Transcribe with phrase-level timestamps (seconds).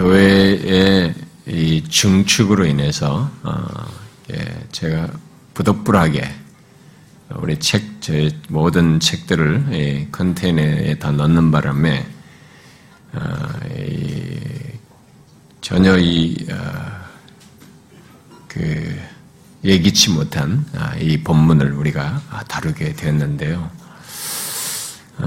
[0.00, 1.14] 교회의
[1.46, 3.66] 이 증축으로 인해서 어,
[4.32, 5.10] 예, 제가
[5.52, 6.26] 부득불하게
[7.34, 12.06] 우리 책, 제 모든 책들을 이 컨테이너에 다 넣는 바람에
[13.12, 13.20] 어,
[13.76, 14.38] 이,
[15.60, 16.56] 전혀 이, 어,
[18.48, 18.98] 그,
[19.62, 23.70] 예기치 못한 아, 이 본문을 우리가 다루게 되었는데요.
[25.18, 25.26] 어,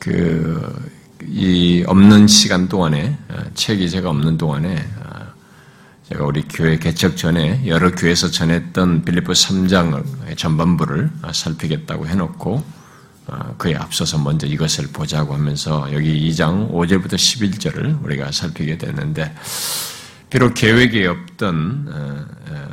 [0.00, 0.87] 그,
[1.26, 5.26] 이 없는 시간 동안에, 어, 책이 제가 없는 동안에, 어,
[6.08, 12.78] 제가 우리 교회 개척 전에 여러 교회에서 전했던 빌리포 3장의 전반부를 살피겠다고 해놓고,
[13.58, 19.34] 그에 앞서서 먼저 이것을 보자고 하면서 여기 2장 5절부터 11절을 우리가 살피게 됐는데,
[20.30, 22.68] 비록 계획이 없던 어, 어,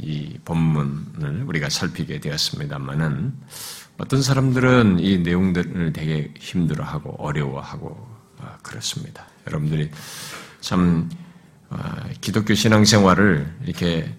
[0.00, 3.32] 이 본문을 우리가 살피게 되었습니다만은
[3.98, 7.88] 어떤 사람들은 이 내용들을 되게 힘들어하고 어려워하고
[8.38, 9.26] 어, 그렇습니다.
[9.46, 9.90] 여러분들이
[10.60, 11.08] 참
[12.20, 14.14] 기독교 신앙생활을 이렇게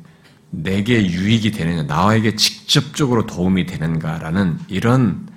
[0.50, 5.28] 내게 유익이 되느냐, 나에게 직접적으로 도움이 되는가라는 이런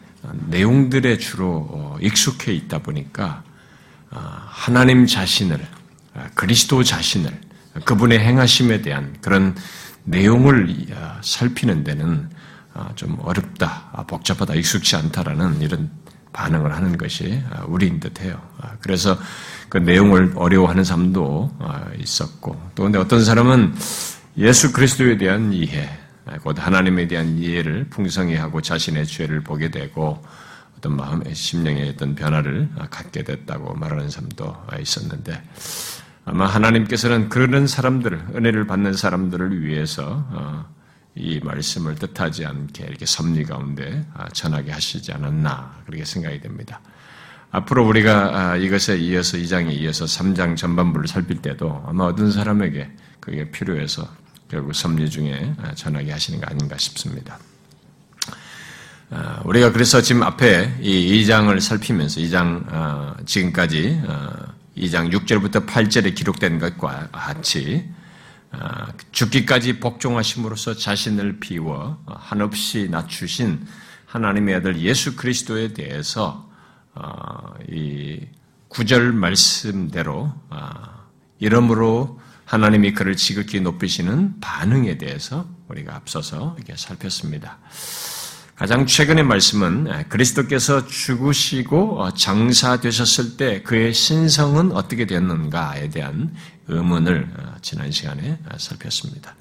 [0.48, 3.42] 내용들에 주로 익숙해 있다 보니까
[4.10, 5.60] 하나님 자신을
[6.14, 7.30] 아, 그리스도 자신을
[7.84, 9.56] 그분의 행하심에 대한 그런
[10.04, 12.39] 내용을 아, 살피는 데는 아,
[12.94, 15.90] 좀 어렵다, 복잡하다, 익숙치 않다라는 이런
[16.32, 18.40] 반응을 하는 것이 우리인 듯해요.
[18.80, 19.18] 그래서
[19.68, 21.58] 그 내용을 어려워하는 사람도
[21.98, 23.74] 있었고 또 근데 어떤 사람은
[24.38, 25.88] 예수 그리스도에 대한 이해,
[26.42, 30.22] 곧 하나님에 대한 이해를 풍성히 하고 자신의 죄를 보게 되고
[30.78, 35.42] 어떤 마음의 심령의 어떤 변화를 갖게 됐다고 말하는 사람도 있었는데
[36.24, 40.64] 아마 하나님께서는 그런 사람들을 은혜를 받는 사람들을 위해서 어,
[41.14, 46.80] 이 말씀을 뜻하지 않게 이렇게 섭리 가운데 아, 전하게 하시지 않았나 그렇게 생각이 됩니다.
[47.50, 53.50] 앞으로 우리가 아, 이것에 이어서 2장에 이어서 3장 전반부를 살필 때도 아마 어떤 사람에게 그게
[53.50, 54.08] 필요해서
[54.48, 57.38] 결국 섭리 중에 아, 전하게 하시는 거 아닌가 싶습니다.
[59.44, 64.00] 우리가 그래서 지금 앞에 이 2장을 살피면서 2장 지금까지
[64.76, 67.99] 2장 6절부터 8절에 기록된 것과 같이 아,
[69.12, 73.64] 죽기까지 복종하심으로써 자신을 비워 한없이 낮추신
[74.06, 76.48] 하나님의 아들 예수 그리스도에 대해서
[76.94, 78.20] 아, 이
[78.68, 81.04] 구절 말씀대로 아,
[81.38, 87.58] 이러므로 하나님이 그를 지극히 높이시는 반응에 대해서 우리가 앞서서 이렇게 살폈습니다.
[88.56, 96.34] 가장 최근의 말씀은 그리스도께서 죽으시고 어, 장사되셨을 때 그의 신성은 어떻게 되었는가에 대한
[96.70, 99.34] 의문을 어, 지난 시간에 어, 살폈습니다.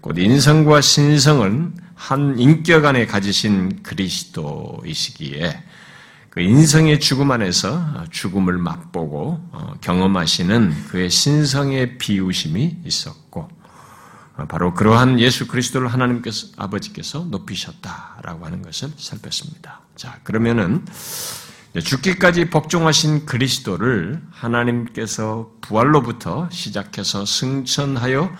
[0.00, 5.64] 곧 인성과 신성은 한 인격 안에 가지신 그리스도이시기에
[6.28, 9.40] 그 인성의 죽음 안에서 죽음을 맛보고
[9.80, 13.48] 경험하시는 그의 신성의 비우심이 있었고
[14.48, 19.80] 바로 그러한 예수 그리스도를 하나님께서 아버지께서 높이셨다라고 하는 것을 살폈습니다.
[19.94, 20.84] 자, 그러면은
[21.80, 28.30] 죽기까지 복종하신 그리스도를 하나님께서 부활로부터 시작해서 승천하여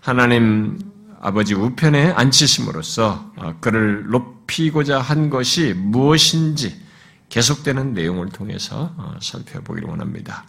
[0.00, 0.78] 하나님
[1.20, 6.80] 아버지 우편에 앉히심으로써 어, 그를 높이고자 한 것이 무엇인지
[7.28, 10.46] 계속되는 내용을 통해서 어, 살펴보기를 원합니다.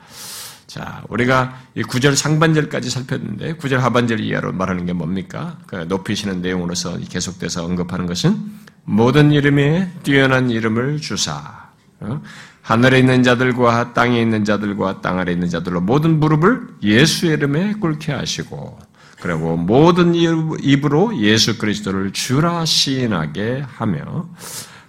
[0.68, 5.58] 자, 우리가 이 9절 상반절까지 살폈는데 9절 하반절 이하로 말하는 게 뭡니까?
[5.68, 8.38] 그 높이시는 내용으로서 계속돼서 언급하는 것은
[8.86, 11.60] 모든 이름에 뛰어난 이름을 주사 어?
[12.62, 18.12] 하늘에 있는 자들과 땅에 있는 자들과 땅 아래 있는 자들로 모든 무릎을 예수 이름에 꿇게
[18.12, 18.79] 하시고
[19.19, 24.29] 그리고 모든 입으로 예수 그리스도를 주라 시인하게 하며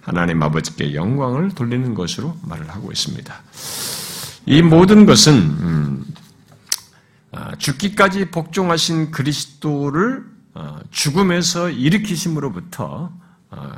[0.01, 3.33] 하나님 아버지께 영광을 돌리는 것으로 말을 하고 있습니다.
[4.45, 6.05] 이 모든 것은 음,
[7.31, 10.25] 아, 죽기까지 복종하신 그리스도를
[10.55, 13.11] 어, 죽음에서 일으키심으로부터
[13.51, 13.71] 어,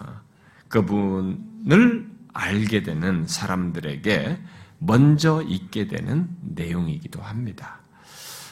[0.68, 4.38] 그분을 알게 되는 사람들에게
[4.80, 7.80] 먼저 있게 되는 내용이기도 합니다.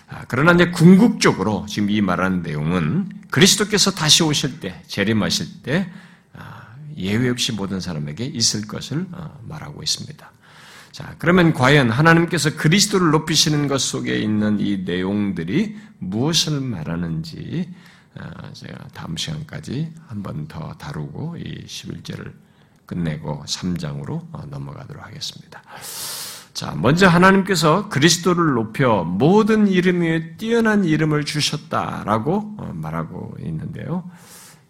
[0.08, 5.90] 아, 그러나 이제 궁극적으로 지금 이 말하는 내용은 그리스도께서 다시 오실 때, 재림하실 때
[6.34, 10.32] 아, 예외 없이 모든 사람에게 있을 것을 어, 말하고 있습니다.
[10.94, 17.70] 자, 그러면 과연 하나님께서 그리스도를 높이시는 것 속에 있는 이 내용들이 무엇을 말하는지
[18.16, 22.32] 어, 제가 다음 시간까지 한 번 더 다루고 이 11절을
[22.86, 25.62] 끝내고 3장으로 어, 넘어가도록 하겠습니다.
[26.54, 34.10] 자, 먼저 하나님께서 그리스도를 높여 모든 이름 위에 뛰어난 이름을 주셨다라고 어, 말하고 있는데요.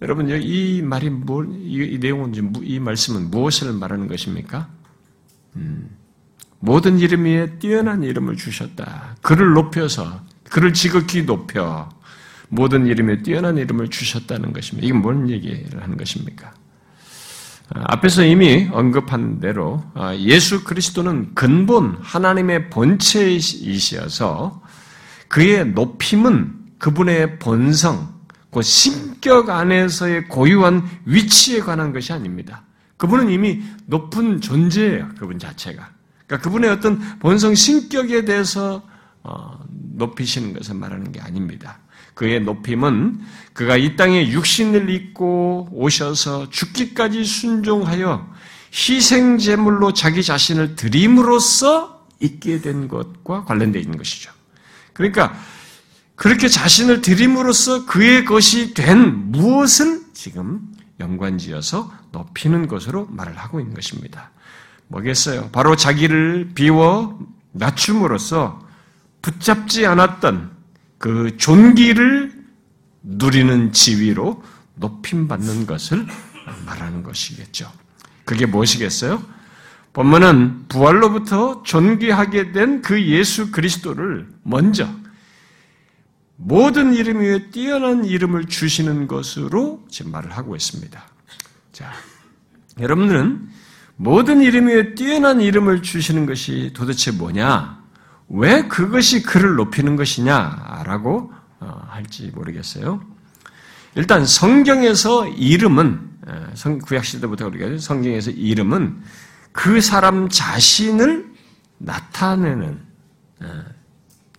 [0.02, 4.70] 여러분, 이 말이 뭐, 이 내용은, 이 말씀은 무엇을 말하는 것입니까?
[5.56, 5.90] 음,
[6.60, 9.18] 모든 이름 위에 뛰어난 이름을 주셨다.
[9.22, 11.90] 그를 높여서 그를 지극히 높여
[12.50, 14.86] 모든 이름에 뛰어난 이름을 주셨다는 것입니다.
[14.86, 16.54] 이게 뭔 얘기를 하는 것입니까?
[17.70, 24.62] 아, 앞에서 이미 언급한 대로 아, 예수 그리스도는 근본 하나님의 본체이시어서
[25.28, 28.14] 그의 높임은 그분의 본성,
[28.52, 32.64] 그 신격 안에서의 고유한 위치에 관한 것이 아닙니다.
[32.98, 35.10] 그분은 이미 높은 존재예요.
[35.18, 35.90] 그분 자체가.
[36.28, 38.84] 그러니까 그분의 어떤 본성 신격에 대해서
[39.24, 39.60] 어,
[39.96, 41.80] 높이시는 것을 말하는 게 아닙니다.
[42.14, 43.22] 그의 높임은
[43.54, 48.32] 그가 이 땅에 육신을 입고 오셔서 죽기까지 순종하여
[48.74, 54.32] 희생 제물로 자기 자신을 드림으로써 있게 된 것과 관련되어 있는 것이죠.
[54.94, 55.36] 그러니까
[56.16, 60.62] 그렇게 자신을 드림으로써 그의 것이 된 무엇을 지금
[61.00, 64.32] 연관지어서 높이는 것으로 말을 하고 있는 것입니다.
[64.88, 65.50] 뭐겠어요?
[65.52, 67.20] 바로 자기를 비워
[67.52, 68.62] 낮춤으로써
[69.22, 70.53] 붙잡지 않았던
[71.04, 72.32] 그 존귀를
[73.02, 74.42] 누리는 지위로
[74.76, 76.08] 높임받는 것을
[76.66, 77.70] 말하는 것이겠죠.
[78.24, 79.22] 그게 무엇이겠어요?
[79.92, 84.88] 본문은 부활로부터 존귀하게 된 그 예수 그리스도를 먼저
[86.38, 91.04] 모든 이름 위에 뛰어난 이름을 주시는 것으로 지금 말을 하고 있습니다.
[91.74, 91.92] 자,
[92.80, 93.50] 여러분들은
[93.98, 97.83] 모든 이름 위에 뛰어난 이름을 주시는 것이 도대체 뭐냐?
[98.30, 103.02] 왜 그것이 그를 높이는 것이냐라고 어, 할지 모르겠어요.
[103.96, 106.12] 일단 성경에서 이름은
[106.86, 109.02] 구약 시대부터 우리가 성경에서 이름은
[109.52, 111.32] 그 사람 자신을
[111.78, 112.80] 나타내는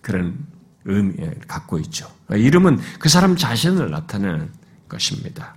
[0.01, 0.37] 그런
[0.83, 2.11] 의미를 갖고 있죠.
[2.25, 4.51] 그러니까 이름은 그 사람 자신을 나타내는
[4.89, 5.55] 것입니다.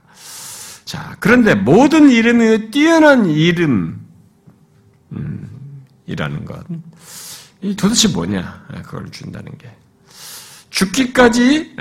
[0.84, 3.98] 자, 그런데 모든 이름이 뛰어난 이름이라는
[6.46, 6.66] 것,
[7.60, 8.66] 이 도대체 뭐냐?
[8.84, 9.74] 그걸 준다는 게.
[10.70, 11.76] 죽기까지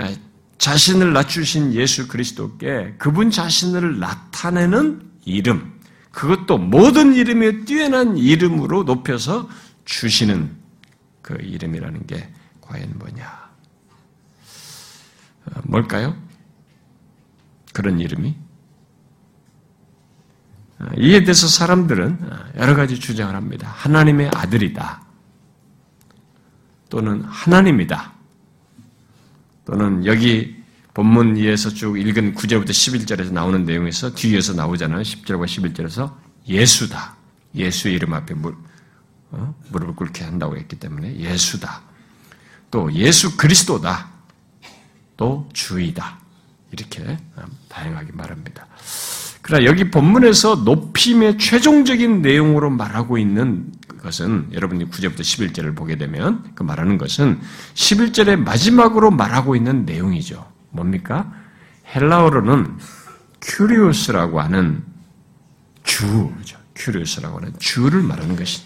[0.57, 5.79] 자신을 낮추신 예수 그리스도께 그분 자신을 나타내는 이름,
[6.11, 9.47] 그것도 모든 이름에 뛰어난 이름으로 높여서
[9.85, 10.55] 주시는
[11.21, 12.27] 그 이름이라는 게
[12.61, 13.49] 과연 뭐냐?
[15.45, 16.15] 어, 뭘까요?
[17.73, 18.35] 그런 이름이?
[20.79, 23.71] 어, 이에 대해서 사람들은 여러 가지 주장을 합니다.
[23.75, 25.06] 하나님의 아들이다.
[26.89, 28.13] 또는 하나님이다.
[29.65, 30.55] 또는 여기
[30.93, 35.01] 본문 위에서 쭉 읽은 9절부터 11절에서 나오는 내용에서 뒤에서 나오잖아요.
[35.01, 36.15] 10절과 11절에서
[36.47, 37.15] 예수다.
[37.55, 38.55] 예수 이름 앞에 물,
[39.31, 39.53] 어?
[39.71, 41.81] 무릎을 꿇게 한다고 했기 때문에 예수다.
[42.71, 44.09] 또 예수 그리스도다.
[45.17, 46.19] 또 주이다.
[46.71, 47.17] 이렇게
[47.69, 48.67] 다양하게 말합니다.
[49.41, 53.71] 그러나 여기 본문에서 높임의 최종적인 내용으로 말하고 있는
[54.07, 57.39] 것은 여러분이 9절부터 11절을 보게 되면 그 말하는 것은
[57.73, 60.49] 11절의 마지막으로 말하고 있는 내용이죠.
[60.69, 61.31] 뭡니까?
[61.93, 62.77] 헬라어로는
[63.41, 64.83] 큐리오스라고 하는
[65.83, 66.57] 주죠.
[66.75, 68.61] 큐리오스라고 하는 주를 말하는 것이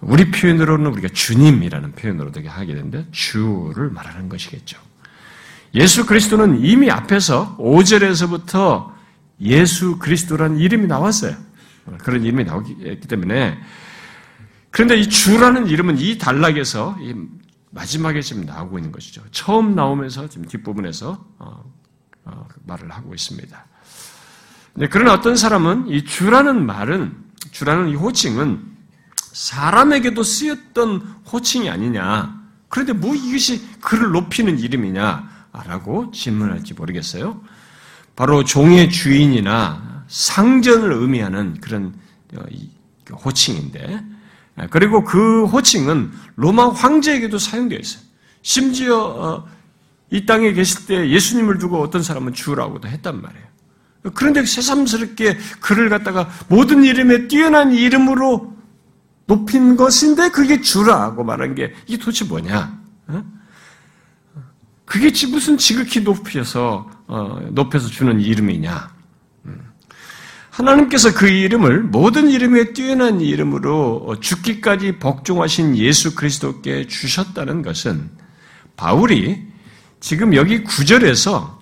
[0.00, 4.78] 우리 표현으로는 우리가 주님이라는 표현으로 되게 하게 되는데 주를 말하는 것이겠죠.
[5.74, 8.92] 예수 그리스도는 이미 앞에서 5절에서부터
[9.42, 11.36] 예수 그리스도라는 이름이 나왔어요.
[11.98, 13.58] 그런 이름이 나오기 때문에
[14.70, 17.14] 그런데 이 주라는 이름은 이 단락에서 이
[17.70, 19.22] 마지막에 지금 나오고 있는 것이죠.
[19.30, 21.72] 처음 나오면서 지금 뒷부분에서 어,
[22.24, 23.66] 어, 말을 하고 있습니다.
[24.90, 27.16] 그러나 어떤 사람은 이 주라는 말은
[27.50, 28.62] 주라는 이 호칭은
[29.16, 32.38] 사람에게도 쓰였던 호칭이 아니냐.
[32.68, 37.42] 그런데 뭐 이것이 그를 높이는 이름이냐라고 질문할지 모르겠어요.
[38.14, 41.94] 바로 종의 주인이나 상전을 의미하는 그런
[42.36, 42.44] 어,
[43.14, 44.17] 호칭인데 예,
[44.70, 48.02] 그리고 그 호칭은 로마 황제에게도 사용되어 있어요.
[48.42, 49.46] 심지어 어,
[50.10, 53.46] 이 땅에 계실 때 예수님을 두고 어떤 사람은 주라고도 했단 말이에요.
[54.14, 58.56] 그런데 새삼스럽게 그를 갖다가 모든 이름에 뛰어난 이름으로
[59.26, 62.78] 높인 것인데 그게 주라고 말한 게 이게 도대체 뭐냐?
[63.08, 63.24] 어?
[64.86, 68.97] 그게 무슨 지극히 높여서 어, 높여서 주는 이름이냐?
[70.58, 78.10] 하나님께서 그 이름을 모든 이름에 뛰어난 이름으로 죽기까지 복종하신 예수 그리스도께 주셨다는 것은
[78.76, 79.46] 바울이
[80.00, 81.58] 지금 여기 구절에서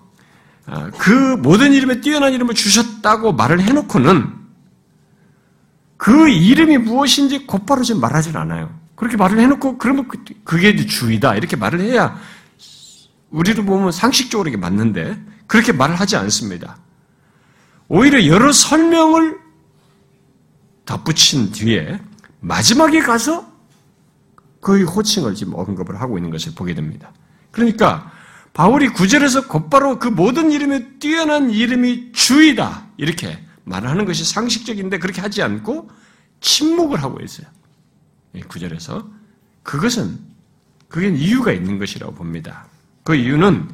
[0.66, 4.34] 아, 그 모든 이름에 뛰어난 이름을 주셨다고 말을 해놓고는
[5.98, 8.74] 그 이름이 무엇인지 곧바로 지금 말하질 않아요.
[8.94, 12.18] 그렇게 말을 해놓고 그러면 그, 그게 주이다 이렇게 말을 해야
[13.30, 16.78] 우리로 보면 상식적으로 이게 맞는데 그렇게 말을 하지 않습니다.
[17.88, 19.38] 오히려 여러 설명을
[20.84, 22.00] 덧붙인 뒤에
[22.40, 23.46] 마지막에 가서
[24.60, 27.12] 그의 호칭을 지금 언급을 하고 있는 것을 보게 됩니다.
[27.50, 28.10] 그러니까
[28.52, 35.42] 바울이 구절에서 곧바로 그 모든 이름에 뛰어난 이름이 주이다 이렇게 말하는 것이 상식적인데 그렇게 하지
[35.42, 35.90] 않고
[36.40, 37.46] 침묵을 하고 있어요.
[38.48, 39.08] 구절에서
[39.62, 40.18] 그것은
[40.88, 42.66] 그게 이유가 있는 것이라고 봅니다.
[43.02, 43.68] 그 이유는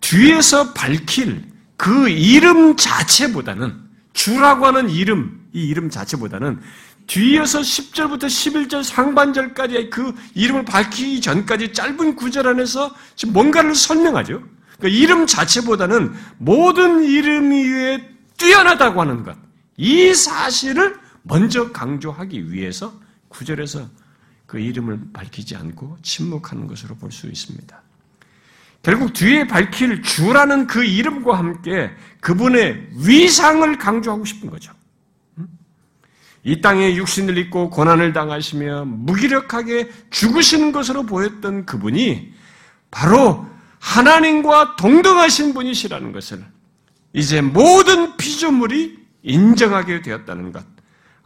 [0.00, 1.44] 뒤에서 밝힐
[1.78, 6.60] 그 이름 자체보다는 주라고 하는 이름, 이 이름 자체보다는
[7.06, 14.42] 뒤에서 10절부터 11절 상반절까지 그 이름을 밝히기 전까지 짧은 구절 안에서 지금 뭔가를 설명하죠.
[14.80, 18.06] 그 이름 자체보다는 모든 이름 위에
[18.36, 19.36] 뛰어나다고 하는 것.
[19.76, 22.92] 이 사실을 먼저 강조하기 위해서
[23.28, 23.88] 구절에서
[24.46, 27.82] 그 이름을 밝히지 않고 침묵하는 것으로 볼 수 있습니다.
[28.82, 34.72] 결국 뒤에 밝힐 주라는 그 이름과 함께 그분의 위상을 강조하고 싶은 거죠.
[36.44, 42.32] 이 땅에 육신을 입고 고난을 당하시며 무기력하게 죽으시는 것으로 보였던 그분이
[42.90, 43.46] 바로
[43.80, 46.44] 하나님과 동등하신 분이시라는 것을
[47.12, 50.64] 이제 모든 피조물이 인정하게 되었다는 것.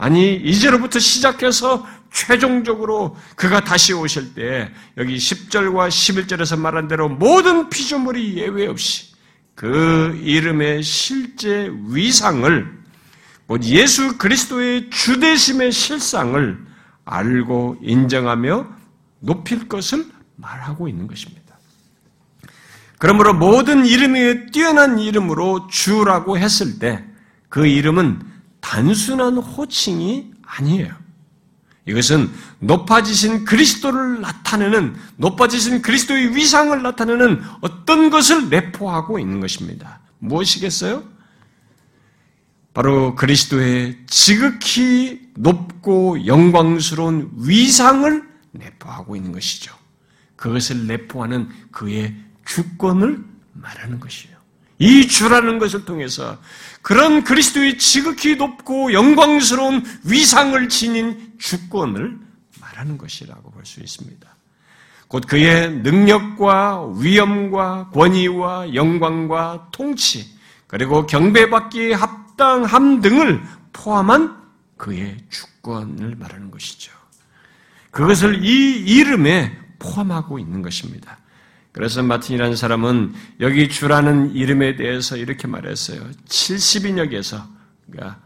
[0.03, 8.37] 아니, 이제로부터 시작해서 최종적으로 그가 다시 오실 때 여기 10절과 11절에서 말한 대로 모든 피조물이
[8.37, 9.13] 예외 없이
[9.55, 12.83] 그 이름의 실제 위상을
[13.63, 16.59] 예수 그리스도의 주대심의 실상을
[17.05, 18.67] 알고 인정하며
[19.21, 20.05] 높일 것을
[20.35, 21.57] 말하고 있는 것입니다.
[22.99, 27.13] 그러므로 모든 이름이 뛰어난 이름으로 주라고 했을 때
[27.53, 28.19] 그 이름은
[28.63, 30.95] 단순한 호칭이 아니에요.
[31.85, 40.01] 이것은 높아지신 그리스도를 나타내는, 높아지신 그리스도의 위상을 나타내는 어떤 것을 내포하고 있는 것입니다.
[40.21, 41.03] 무엇이겠어요?
[42.73, 49.75] 바로 그리스도의 지극히 높고 영광스러운 위상을 내포하고 있는 것이죠.
[50.37, 52.15] 그것을 내포하는 그의
[52.47, 53.23] 주권을
[53.55, 54.37] 말하는 것이에요.
[54.79, 56.39] 이 주라는 것을 통해서
[56.83, 62.19] 그런 그리스도의 지극히 높고 영광스러운 위상을 지닌 주권을
[62.61, 64.29] 말하는 것이라고 볼 수 있습니다.
[65.07, 70.27] 곧 그의 능력과 위엄과 권위와 영광과 통치,
[70.67, 74.37] 그리고 경배받기에 합당함 등을 포함한
[74.77, 76.93] 그의 주권을 말하는 것이죠.
[77.91, 81.19] 그것을 이 이름에 포함하고 있는 것입니다.
[81.73, 86.03] 그래서 마틴이라는 사람은 여기 주라는 이름에 대해서 이렇게 말했어요.
[86.29, 87.43] 70인역에서
[87.91, 88.19] 그러니까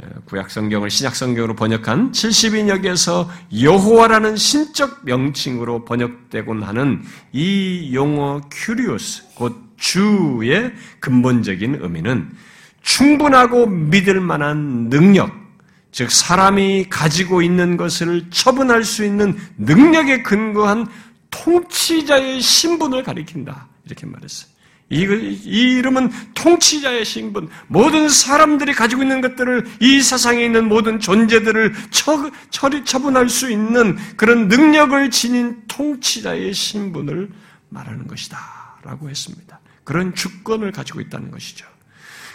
[0.00, 3.28] 어, 구약 성경을 신약 성경으로 번역한 70인역에서
[3.62, 7.02] 여호와라는 신적 명칭으로 번역되곤 하는
[7.32, 12.30] 이 용어 큐리오스 곧 주의 근본적인 의미는
[12.82, 15.32] 충분하고 믿을 만한 능력,
[15.92, 20.86] 즉 사람이 가지고 있는 것을 처분할 수 있는 능력에 근거한
[21.32, 23.66] 통치자의 신분을 가리킨다.
[23.84, 24.52] 이렇게 말했어요.
[24.90, 25.04] 이,
[25.44, 32.30] 이 이름은 통치자의 신분, 모든 사람들이 가지고 있는 것들을 이 세상에 있는 모든 존재들을 처,
[32.50, 37.30] 처리, 처분할 수 있는 그런 능력을 지닌 통치자의 신분을
[37.70, 38.38] 말하는 것이다.
[38.82, 39.60] 라고 했습니다.
[39.84, 41.66] 그런 주권을 가지고 있다는 것이죠.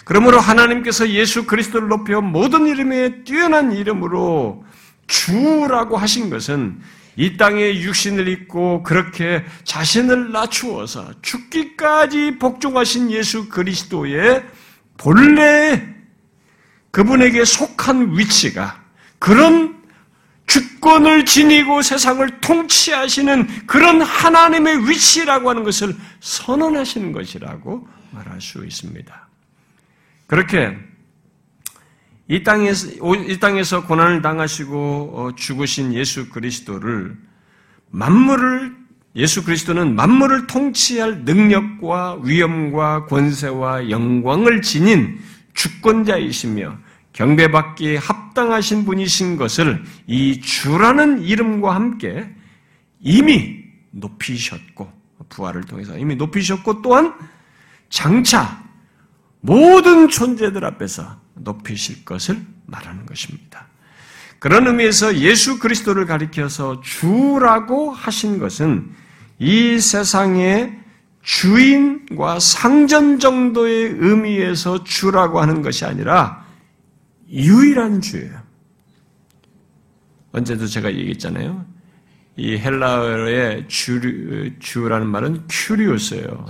[0.04, 4.66] 그러므로 하나님께서 예수 그리스도를 높여 모든 이름에 뛰어난 이름으로
[5.06, 6.80] 주라고 하신 것은
[7.18, 14.44] 이 땅에 육신을 입고 그렇게 자신을 낮추어서 죽기까지 복종하신 예수 그리스도의
[14.98, 15.96] 본래
[16.92, 18.82] 그분에게 속한 위치가
[19.20, 19.78] 그런
[20.46, 29.28] 주권을 지니고 세상을 통치하시는 그런 하나님의 위치라고 하는 것을 선언하시는 것이라고 말할 수 있습니다.
[30.28, 30.78] 그렇게
[32.30, 32.90] 이 땅에서,
[33.28, 37.16] 이 땅에서 고난을 당하시고 어, 죽으신 예수 그리스도를
[37.90, 38.76] 만물을,
[39.16, 45.20] 예수 그리스도는 만물을 통치할 능력과 위엄과 권세와 영광을 지닌
[45.54, 46.78] 주권자이시며
[47.14, 52.30] 경배받기에 합당하신 분이신 것을 이 주라는 이름과 함께
[53.00, 54.92] 이미 높이셨고,
[55.30, 57.14] 부활을 통해서 이미 높이셨고 또한
[57.90, 58.64] 장차
[59.40, 63.68] 모든 존재들 앞에서 높이실 것을 말하는 것입니다.
[64.40, 68.92] 그런 의미에서 예수 그리스도를 가리켜서 주라고 하신 것은
[69.40, 70.80] 이 세상의
[71.24, 76.46] 주인과 상전 정도의 의미에서 주라고 하는 것이 아니라
[77.30, 78.42] 유일한 주예요.
[80.32, 81.66] 언제도 제가 얘기했잖아요.
[82.38, 86.46] 이 헬라어의 주, 주라는 말은 큐리오스예요.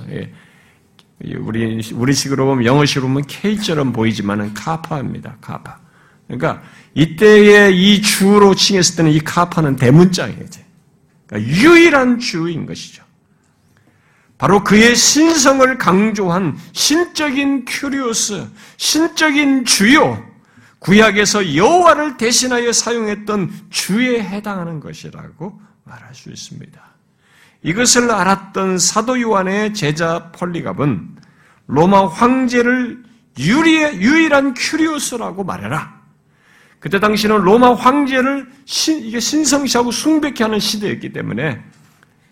[1.25, 1.35] 예.
[1.35, 5.37] 우리, 우리식으로 보면, 영어식으로 보면 K처럼 보이지만은 카파입니다.
[5.41, 5.79] 카파.
[6.27, 6.61] 그러니까
[6.93, 10.45] 이때의 이 주로 칭했을 때는 이 카파는 대문장이에요.
[11.25, 13.03] 그러니까 유일한 주인 것이죠.
[14.37, 18.47] 바로 그의 신성을 강조한 신적인 큐리오스,
[18.77, 20.23] 신적인 주요,
[20.79, 26.79] 구약에서 여호와를 대신하여 사용했던 주에 해당하는 것이라고 말할 수 있습니다.
[27.63, 31.17] 이것을 알았던 사도 요한의 제자 폴리갑은
[31.67, 33.03] 로마 황제를
[33.39, 35.97] 유리의, 유일한 큐리오스라고 말해라.
[36.79, 41.61] 그때 당시는 로마 황제를 신, 이게 신성시하고 숭배케 하는 시대였기 때문에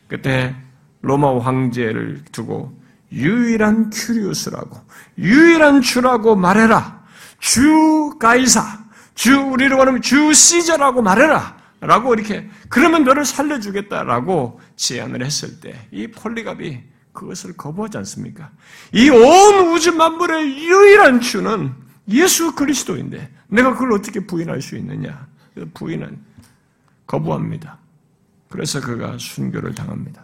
[0.08, 0.55] 그때
[1.01, 2.79] 로마 황제를 두고
[3.12, 4.79] 유일한 큐리오스라고
[5.17, 7.03] 유일한 주라고 말해라.
[7.39, 8.79] 주 가이사,
[9.13, 11.54] 주 우리로 말하면 주 시저라고 말해라.
[11.82, 18.51] 라고 이렇게 그러면 너를 살려주겠다라고 제안을 했을 때 이 폴리갑이 그것을 거부하지 않습니까?
[18.94, 21.74] 이 온 우주 만물의 유일한 주는
[22.10, 25.27] 예수 그리스도인데 내가 그걸 어떻게 부인할 수 있느냐?
[25.74, 26.20] 부인은
[27.08, 27.77] 거부합니다.
[28.50, 30.24] 그래서 그가 순교를 당합니다.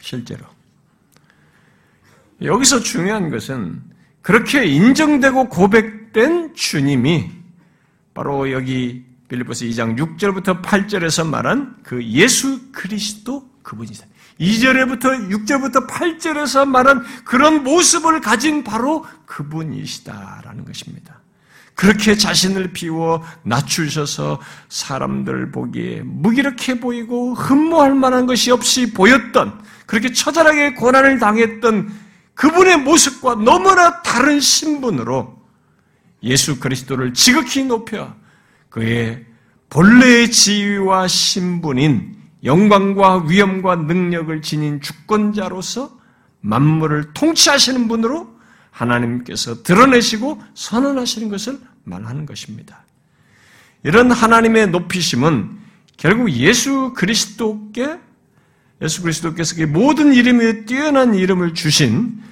[0.00, 0.44] 실제로.
[2.42, 3.82] 여기서 중요한 것은
[4.22, 7.30] 그렇게 인정되고 고백된 주님이
[8.14, 14.06] 바로 여기 빌리포스 2장 6절부터 8절에서 말한 그 예수 그리스도 그분이다.
[14.40, 21.20] 2절에부터 6절부터 8절에서 말한 그런 모습을 가진 바로 그분이시다라는 것입니다.
[21.74, 30.74] 그렇게 자신을 비워 낮추셔서 사람들 보기에 무기력해 보이고 흠모할 만한 것이 없이 보였던 그렇게 처절하게
[30.74, 31.92] 고난을 당했던
[32.34, 35.36] 그분의 모습과 너무나 다른 신분으로
[36.22, 38.14] 예수 그리스도를 지극히 높여
[38.68, 39.24] 그의
[39.70, 45.98] 본래의 지위와 신분인 영광과 위엄과 능력을 지닌 주권자로서
[46.40, 48.38] 만물을 통치하시는 분으로
[48.70, 52.84] 하나님께서 드러내시고 선언하시는 것을 말하는 것입니다.
[53.82, 55.58] 이런 하나님의 높이심은
[55.96, 57.98] 결국 예수 그리스도께
[58.80, 62.22] 예수 그리스도께서 모든 이름 에 뛰어난 이름을 주신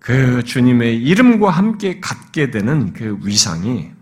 [0.00, 3.92] 그 주님의 이름과 함께 갖게 되는 그 위상이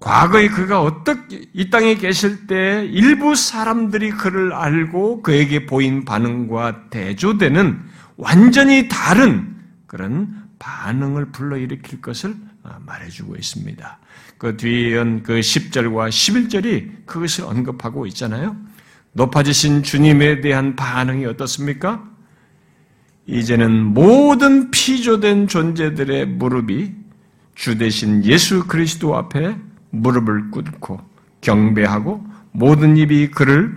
[0.00, 7.80] 과거에 그가 어떻게 이 땅에 계실 때 일부 사람들이 그를 알고 그에게 보인 반응과 대조되는
[8.16, 9.56] 완전히 다른
[9.86, 13.98] 그런 반응을 불러일으킬 것을 아, 말해주고 있습니다.
[14.38, 18.56] 그 뒤에 그 10절과 11절이 그것을 언급하고 있잖아요.
[19.12, 22.04] 높아지신 주님에 대한 반응이 어떻습니까?
[23.26, 26.94] 이제는 모든 피조된 존재들의 무릎이
[27.54, 29.56] 주 대신 예수 그리스도 앞에
[30.00, 31.00] 무릎을 꿇고
[31.40, 33.76] 경배하고 모든 입이 그를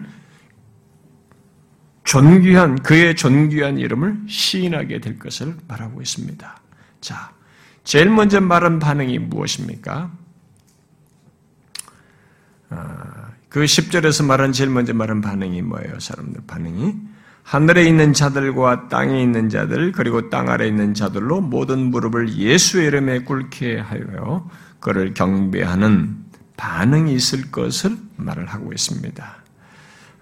[2.04, 6.60] 존귀한 그의 존귀한 이름을 시인하게 될 것을 말하고 있습니다.
[7.02, 7.32] 자,
[7.84, 10.12] 제일 먼저 말한 반응이 무엇입니까?
[12.72, 16.00] 아, 그 10절에서 말한 제일 먼저 말한 반응이 뭐예요?
[16.00, 16.96] 사람들 반응이
[17.44, 23.24] 하늘에 있는 자들과 땅에 있는 자들 그리고 땅 아래 있는 자들로 모든 무릎을 예수의 이름에
[23.24, 24.48] 꿇게 하여
[24.80, 26.18] 그를 경배하는
[26.58, 29.36] 반응이 있을 것을 말을 하고 있습니다.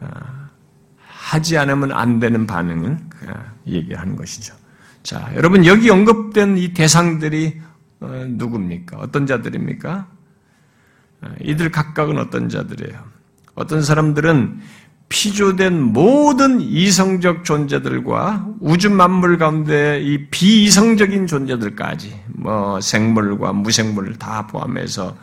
[0.01, 0.49] 아,
[0.99, 2.97] 하지 않으면 안 되는 반응을
[3.65, 4.55] 얘기하는 것이죠.
[5.03, 7.61] 자, 여러분 여기 언급된 이 대상들이
[7.99, 8.97] 어, 누굽니까?
[8.97, 10.07] 어떤 자들입니까?
[11.21, 13.03] 아, 이들 각각은 어떤 자들이에요?
[13.55, 14.59] 어떤 사람들은
[15.09, 25.15] 피조된 모든 이성적 존재들과 우주 만물 가운데 이 비이성적인 존재들까지 뭐 생물과 무생물을 다 포함해서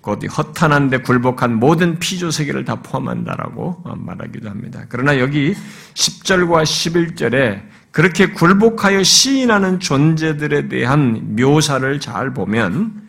[0.00, 4.84] 곧 허탄한데 굴복한 모든 피조 세계를 다 포함한다라고 말하기도 합니다.
[4.88, 5.54] 그러나 여기
[5.94, 13.02] 10절과 11절에 그렇게 굴복하여 시인하는 존재들에 대한 묘사를 잘 보면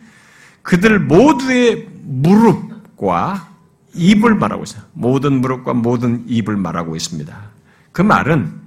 [0.62, 3.51] 그들 모두의 무릎과
[3.94, 4.82] 입을 말하고 있어요.
[4.92, 7.50] 모든 무릎과 모든 입을 말하고 있습니다.
[7.92, 8.60] 그 말은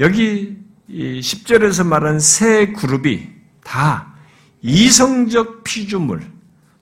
[0.00, 0.56] 여기
[0.88, 3.28] 10절에서 말한 세 그룹이
[3.62, 4.14] 다
[4.62, 6.22] 이성적 피조물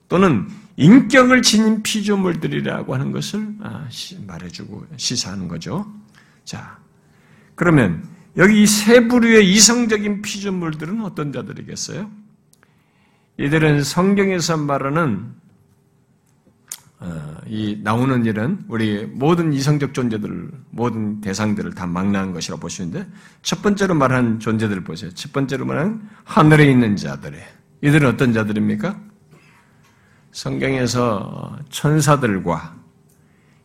[0.07, 3.87] 또는 인격을 지닌 피조물들이라고 하는 것을 아,
[4.25, 5.91] 말해주고 시사하는 거죠.
[6.45, 6.77] 자,
[7.55, 8.03] 그러면
[8.37, 12.09] 여기 세 부류의 이성적인 피조물들은 어떤 자들이겠어요?
[13.39, 15.46] 이들은 성경에서 말하는 어,
[17.45, 23.07] 이 나오는 일은 우리 모든 이성적 존재들, 모든 대상들을 다 망라한 것이라고 보시는데
[23.41, 25.11] 첫 번째로 말한 존재들을 보세요.
[25.13, 27.37] 첫 번째로 말한 하늘에 있는 자들이
[27.81, 28.99] 이들은 어떤 자들입니까?
[30.31, 32.75] 성경에서 천사들과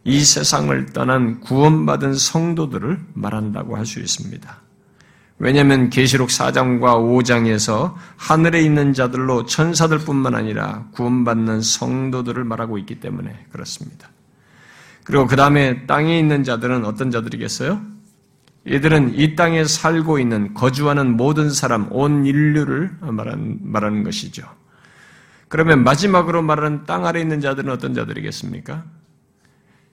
[0.05, 4.61] 이 세상을 떠난 구원받은 성도들을 말한다고 할 수 있습니다.
[5.45, 14.09] 왜냐하면 계시록 4장과 5장에서 하늘에 있는 자들로 천사들뿐만 아니라 구원받는 성도들을 말하고 있기 때문에 그렇습니다.
[15.03, 17.81] 그리고 그 다음에 땅에 있는 자들은 어떤 자들이겠어요?
[18.67, 24.45] 이들은 이 땅에 살고 있는 거주하는 모든 사람, 온 인류를 말하는, 말하는 것이죠.
[25.49, 28.85] 그러면 마지막으로 말하는 땅 아래 있는 자들은 어떤 자들이겠습니까?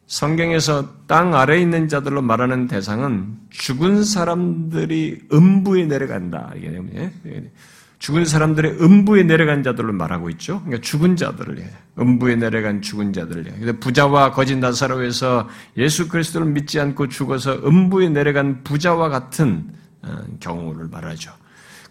[0.10, 6.52] 성경에서 땅 아래 있는 자들로 말하는 대상은 죽은 사람들이 음부에 내려간다.
[6.58, 7.52] 이게
[8.00, 10.62] 죽은 사람들의 음부에 내려간 자들로 말하고 있죠.
[10.62, 11.63] 그러니까 죽은 자들을
[12.00, 19.10] 음부에 내려간 죽은 자들을 부자와 거짓 나사로에서 예수 그리스도를 믿지 않고 죽어서 음부에 내려간 부자와
[19.10, 21.32] 같은 어, 경우를 말하죠.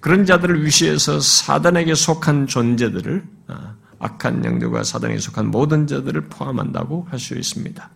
[0.00, 7.18] 그런 자들을 위시해서 사단에게 속한 존재들을 어, 악한 영들과 사단에 속한 모든 자들을 포함한다고 할
[7.20, 7.90] 수 있습니다.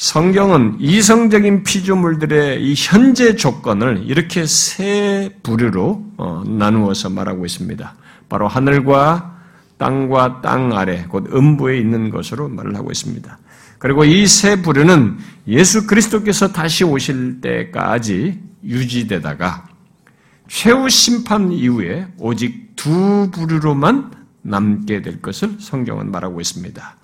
[0.00, 7.94] 성경은 이성적인 피조물들의 이 현재 조건을 이렇게 세 부류로 어, 나누어서 말하고 있습니다.
[8.30, 9.38] 바로 하늘과
[9.76, 13.38] 땅과 땅 아래, 곧 음부에 있는 것으로 말을 하고 있습니다.
[13.78, 19.68] 그리고 이 세 부류는 예수 그리스도께서 다시 오실 때까지 유지되다가
[20.48, 26.96] 최후 심판 이후에 오직 두 부류로만 남게 될 것을 성경은 말하고 있습니다.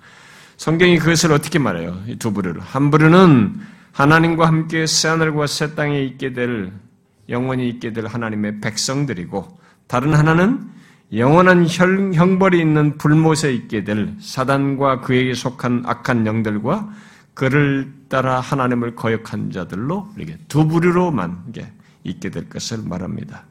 [0.57, 2.01] 성경이 그것을 어떻게 말해요?
[2.07, 2.61] 이 두 부류를.
[2.61, 3.55] 한 부류는
[3.91, 6.71] 하나님과 함께 새하늘과 새 땅에 있게 될
[7.29, 10.61] 영원히 있게 될 하나님의 백성들이고 다른 하나는
[11.13, 16.89] 영원한 형벌이 있는 불못에 있게 될 사단과 그에게 속한 악한 영들과
[17.33, 21.53] 그를 따라 하나님을 거역한 자들로 이렇게 두 부류로만
[22.03, 23.45] 있게 될 것을 말합니다.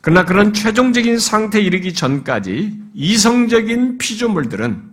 [0.00, 4.91] 그러나 그런 최종적인 상태에 이르기 전까지 이성적인 피조물들은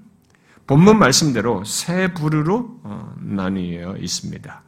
[0.69, 4.61] 본문 말씀대로 세 부류로 어, 나뉘어 있습니다.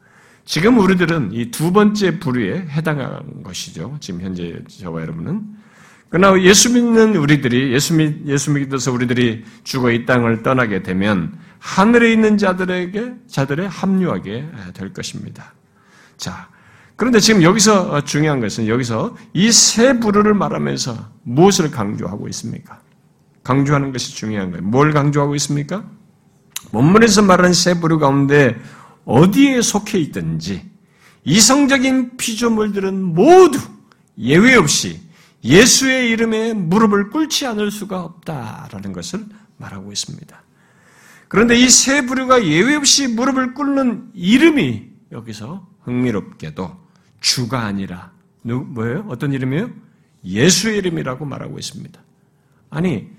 [0.45, 3.97] 지금 우리들은 이 두 번째 부류에 해당하는 것이죠.
[3.99, 5.43] 지금 현재 저와 여러분은.
[6.09, 12.11] 그러나 예수 믿는 우리들이 예수 믿 예수 믿어서 우리들이 죽어 이 땅을 떠나게 되면 하늘에
[12.11, 15.53] 있는 자들에게 자들에 합류하게 될 것입니다.
[16.17, 16.49] 자,
[16.95, 22.81] 그런데 지금 여기서 중요한 것은 여기서 이 세 부류를 말하면서 무엇을 강조하고 있습니까?
[23.43, 24.63] 강조하는 것이 중요한 거예요.
[24.63, 25.83] 뭘 강조하고 있습니까?
[26.71, 28.59] 본문에서 말하는 세 부류 가운데
[29.05, 30.69] 어디에 속해 있든지
[31.23, 33.59] 이성적인 피조물들은 모두
[34.17, 34.99] 예외 없이
[35.43, 39.25] 예수의 이름에 무릎을 꿇지 않을 수가 없다라는 것을
[39.57, 40.41] 말하고 있습니다.
[41.27, 46.77] 그런데 이 세 부류가 예외 없이 무릎을 꿇는 이름이 여기서 흥미롭게도
[47.21, 48.11] 주가 아니라
[48.43, 49.05] 뭐예요?
[49.07, 49.69] 어떤 이름이에요?
[50.25, 51.99] 예수의 이름이라고 말하고 있습니다.
[52.69, 53.09] 아니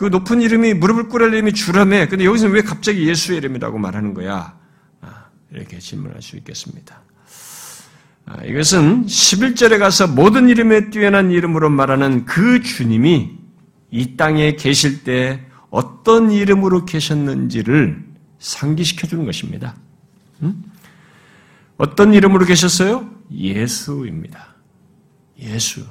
[0.00, 4.58] 그 높은 이름이 무릎을 꿇을 이름이 주라며 근데 여기서 왜 갑자기 예수의 이름이라고 말하는 거야?
[5.02, 7.02] 아, 이렇게 질문할 수 있겠습니다.
[8.24, 13.32] 아, 이것은 11절에 가서 모든 이름에 뛰어난 이름으로 말하는 그 주님이
[13.90, 18.02] 이 땅에 계실 때 어떤 이름으로 계셨는지를
[18.38, 19.76] 상기시켜 주는 것입니다.
[20.42, 20.64] 음?
[21.76, 23.06] 어떤 이름으로 계셨어요?
[23.30, 24.54] 예수입니다.
[25.42, 25.84] 예수.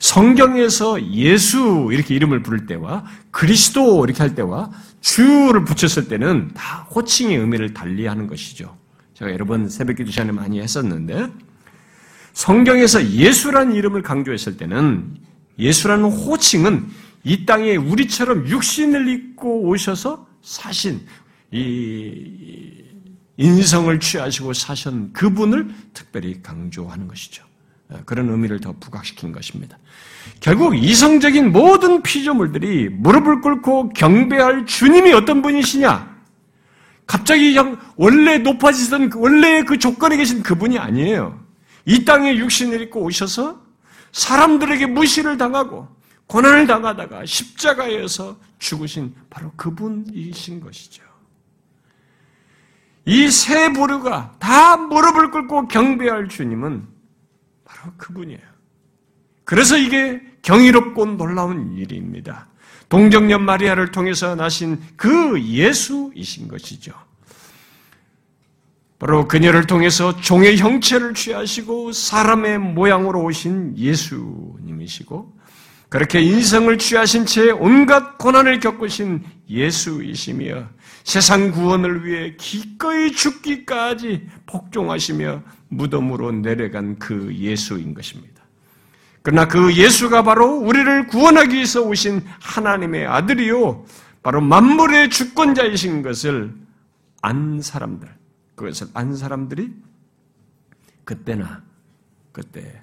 [0.00, 7.36] 성경에서 예수 이렇게 이름을 부를 때와 그리스도 이렇게 할 때와 주를 붙였을 때는 다 호칭의
[7.36, 8.76] 의미를 달리하는 것이죠.
[9.14, 11.30] 제가 여러 번 새벽 기도 시간에 많이 했었는데
[12.32, 15.16] 성경에서 예수라는 이름을 강조했을 때는
[15.58, 16.88] 예수라는 호칭은
[17.24, 21.06] 이 땅에 우리처럼 육신을 입고 오셔서 사신
[21.52, 22.84] 이
[23.36, 27.49] 인성을 취하시고 사신 그분을 특별히 강조하는 것이죠.
[28.04, 29.78] 그런 의미를 더 부각시킨 것입니다.
[30.40, 36.10] 결국 이성적인 모든 피조물들이 무릎을 꿇고 경배할 주님이 어떤 분이시냐?
[37.06, 37.56] 갑자기
[37.96, 41.40] 원래 높아지던 그 원래 그 조건에 계신 그분이 아니에요.
[41.84, 43.60] 이 땅에 육신을 입고 오셔서
[44.12, 45.88] 사람들에게 무시를 당하고
[46.26, 51.02] 고난을 당하다가 십자가에서 죽으신 바로 그분이신 것이죠.
[53.06, 56.86] 이 세 부류가 다 무릎을 꿇고 경배할 주님은
[57.80, 58.40] 바로 그분이에요.
[59.44, 62.48] 그래서 이게 경이롭고 놀라운 일입니다.
[62.90, 66.92] 동정녀 마리아를 통해서 나신 그 예수이신 것이죠.
[68.98, 75.40] 바로 그녀를 통해서 종의 형체를 취하시고 사람의 모양으로 오신 예수님이시고
[75.88, 80.68] 그렇게 인성을 취하신 채 온갖 고난을 겪으신 예수이시며
[81.02, 88.42] 세상 구원을 위해 기꺼이 죽기까지 복종하시며 무덤으로 내려간 그 예수인 것입니다.
[89.22, 93.84] 그러나 그 예수가 바로 우리를 구원하기 위해서 오신 하나님의 아들이요.
[94.22, 96.54] 바로 만물의 주권자이신 것을
[97.22, 98.08] 안 사람들,
[98.54, 99.72] 그것을 안 사람들이
[101.04, 101.62] 그때나
[102.32, 102.82] 그때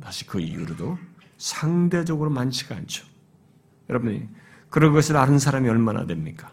[0.00, 0.98] 다시 그 이후로도
[1.38, 3.06] 상대적으로 많지가 않죠.
[3.88, 4.28] 여러분이
[4.70, 6.50] 그런 것을 아는 사람이 얼마나 됩니까?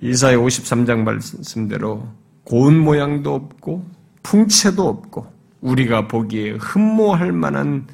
[0.00, 2.08] 이사의 53장 말씀대로
[2.44, 3.84] 고운 모양도 없고
[4.22, 7.86] 풍채도 없고 우리가 보기에 흠모할 만한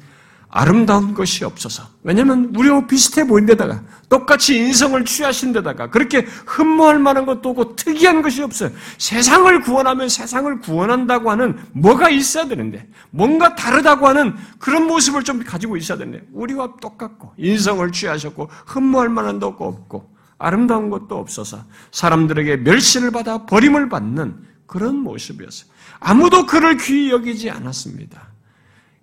[0.49, 7.25] 아름다운 것이 없어서 왜냐하면 우리와 비슷해 보인 데다가 똑같이 인성을 취하신 데다가 그렇게 흠모할 만한
[7.25, 8.71] 것도 없고 특이한 것이 없어요.
[8.97, 15.75] 세상을 구원하면 세상을 구원한다고 하는 뭐가 있어야 되는데 뭔가 다르다고 하는 그런 모습을 좀 가지고
[15.75, 23.11] 있어야 되는데 우리와 똑같고 인성을 취하셨고 흠모할 만한 것도 없고 아름다운 것도 없어서 사람들에게 멸시를
[23.11, 25.71] 받아 버림을 받는 그런 모습이었어요.
[25.99, 28.27] 아무도 그를 귀히 여기지 않았습니다.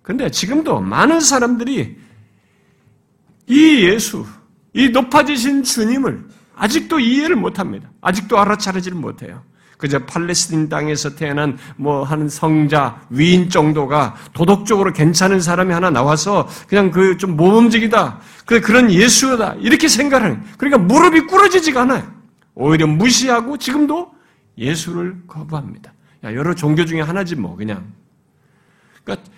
[0.01, 1.97] 근데 지금도 많은 사람들이
[3.47, 4.25] 이 예수,
[4.73, 7.89] 이 높아지신 주님을 아직도 이해를 못합니다.
[8.01, 9.43] 아직도 알아차리지를 못해요.
[9.77, 16.91] 그저 팔레스틴 땅에서 태어난 뭐 하는 성자 위인 정도가 도덕적으로 괜찮은 사람이 하나 나와서 그냥
[16.91, 18.19] 그 좀 모범적이다.
[18.45, 19.55] 그 그런 예수다.
[19.59, 20.43] 이렇게 생각하는.
[20.57, 22.11] 그러니까 무릎이 꿇어지지가 않아요.
[22.53, 24.11] 오히려 무시하고 지금도
[24.57, 25.93] 예수를 거부합니다.
[26.23, 27.85] 야, 여러 종교 중에 하나지 뭐 그냥.
[29.03, 29.29] 그러니까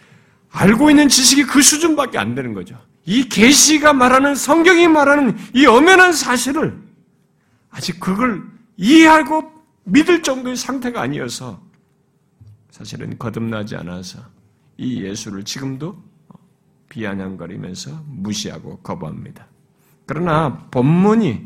[0.52, 2.78] 알고 있는 지식이 그 수준밖에 안 되는 거죠.
[3.06, 6.78] 이 계시가 말하는 성경이 말하는 이 엄연한 사실을
[7.70, 8.44] 아직 그걸
[8.76, 9.52] 이해하고
[9.88, 11.62] 믿을 정도의 상태가 아니어서
[12.70, 14.20] 사실은 거듭나지 않아서
[14.78, 16.04] 이 예수를 지금도
[16.90, 19.48] 비아냥거리면서 무시하고 거부합니다.
[20.06, 21.46] 그러나 본문이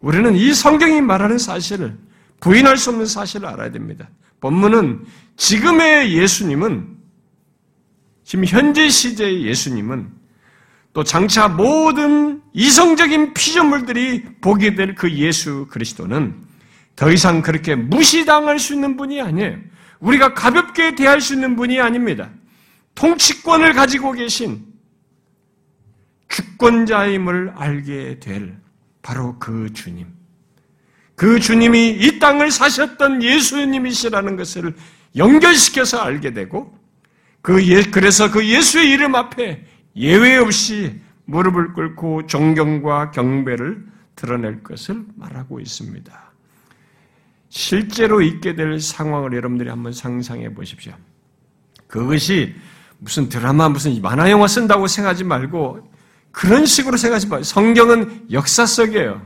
[0.00, 1.98] 우리는 이 성경이 말하는 사실을
[2.40, 4.08] 부인할 수 없는 사실을 알아야 됩니다.
[4.40, 5.04] 본문은
[5.36, 6.96] 지금의 예수님은
[8.24, 10.10] 지금 현재 시대의 예수님은
[10.92, 16.49] 또 장차 모든 이성적인 피조물들이 보게 될 그 예수 그리스도는
[17.00, 19.56] 더 이상 그렇게 무시당할 수 있는 분이 아니에요.
[20.00, 22.28] 우리가 가볍게 대할 수 있는 분이 아닙니다.
[22.94, 24.66] 통치권을 가지고 계신
[26.28, 28.54] 주권자임을 알게 될
[29.00, 30.08] 바로 그 주님.
[31.16, 34.74] 그 주님이 이 땅을 사셨던 예수님이시라는 것을
[35.16, 36.78] 연결시켜서 알게 되고
[37.40, 39.64] 그 예, 그래서 그 예수의 이름 앞에
[39.96, 43.86] 예외 없이 무릎을 꿇고 존경과 경배를
[44.16, 46.29] 드러낼 것을 말하고 있습니다.
[47.50, 50.94] 실제로 있게 될 상황을 여러분들이 한번 상상해 보십시오.
[51.88, 52.54] 그것이
[52.98, 55.90] 무슨 드라마, 무슨 만화 영화 쓴다고 생각하지 말고
[56.30, 59.20] 그런 식으로 생각하지 말고 성경은 역사 속이에요.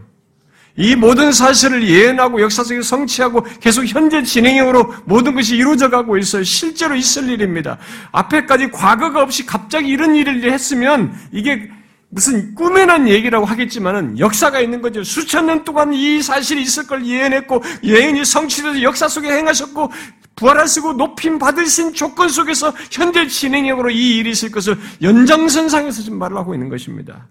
[0.77, 6.43] 이 모든 사실을 예언하고 역사 속에 성취하고 계속 현재 진행형으로 모든 것이 이루어져 가고 있어요.
[6.43, 7.79] 실제로 있을 일입니다.
[8.11, 11.71] 앞에까지 과거가 없이 갑자기 이런 일을 했으면 이게
[12.15, 15.03] 무슨 꿈에 난 얘기라고 하겠지만은 역사가 있는 거죠.
[15.03, 19.91] 수천 년 동안 이 사실이 있을 걸 예언했고 예언이 성취돼서 역사 속에 행하셨고
[20.37, 26.55] 부활하시고 높임 받으신 조건 속에서 현재 진행형으로 이 일이 있을 것을 연장선상에서 지금 말을 하고
[26.55, 27.27] 있는 것입니다.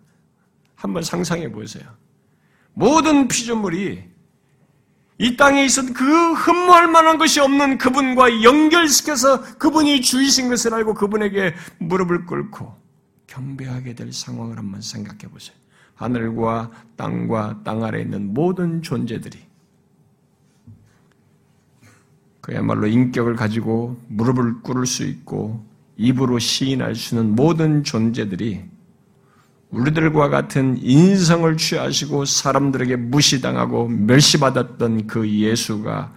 [0.75, 1.85] 한번 상상해 보세요.
[2.73, 4.03] 모든 피조물이
[5.19, 11.53] 이 땅에 있었던 그 흠모할 만한 것이 없는 그분과 연결시켜서 그분이 주이신 것을 알고 그분에게
[11.79, 12.82] 무릎을 꿇고
[13.33, 15.55] 경배하게 될 상황을 한번 생각해 보세요.
[15.95, 19.39] 하늘과 땅과 땅 아래 있는 모든 존재들이
[22.41, 25.65] 그야말로 인격을 가지고 무릎을 꿇을 수 있고
[25.97, 28.65] 입으로 시인할 수 있는 모든 존재들이
[29.69, 36.13] 우리들과 같은 인성을 취하시고 사람들에게 무시당하고 멸시받았던 그 예수가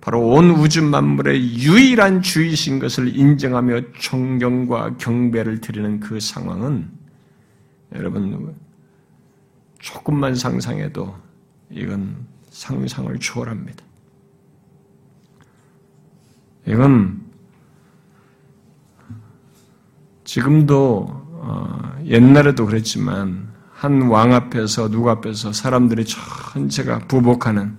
[0.00, 6.90] 바로 온 우주 만물의 유일한 주이신 것을 인정하며 존경과 경배를 드리는 그 상황은
[7.94, 8.54] 여러분
[9.78, 11.16] 조금만 상상해도
[11.70, 12.16] 이건
[12.50, 13.84] 상상을 초월합니다.
[16.66, 17.20] 이건
[20.24, 21.06] 지금도
[21.40, 27.78] 어, 옛날에도 그랬지만 한 왕 앞에서 누구 앞에서 사람들이 전체가 부복하는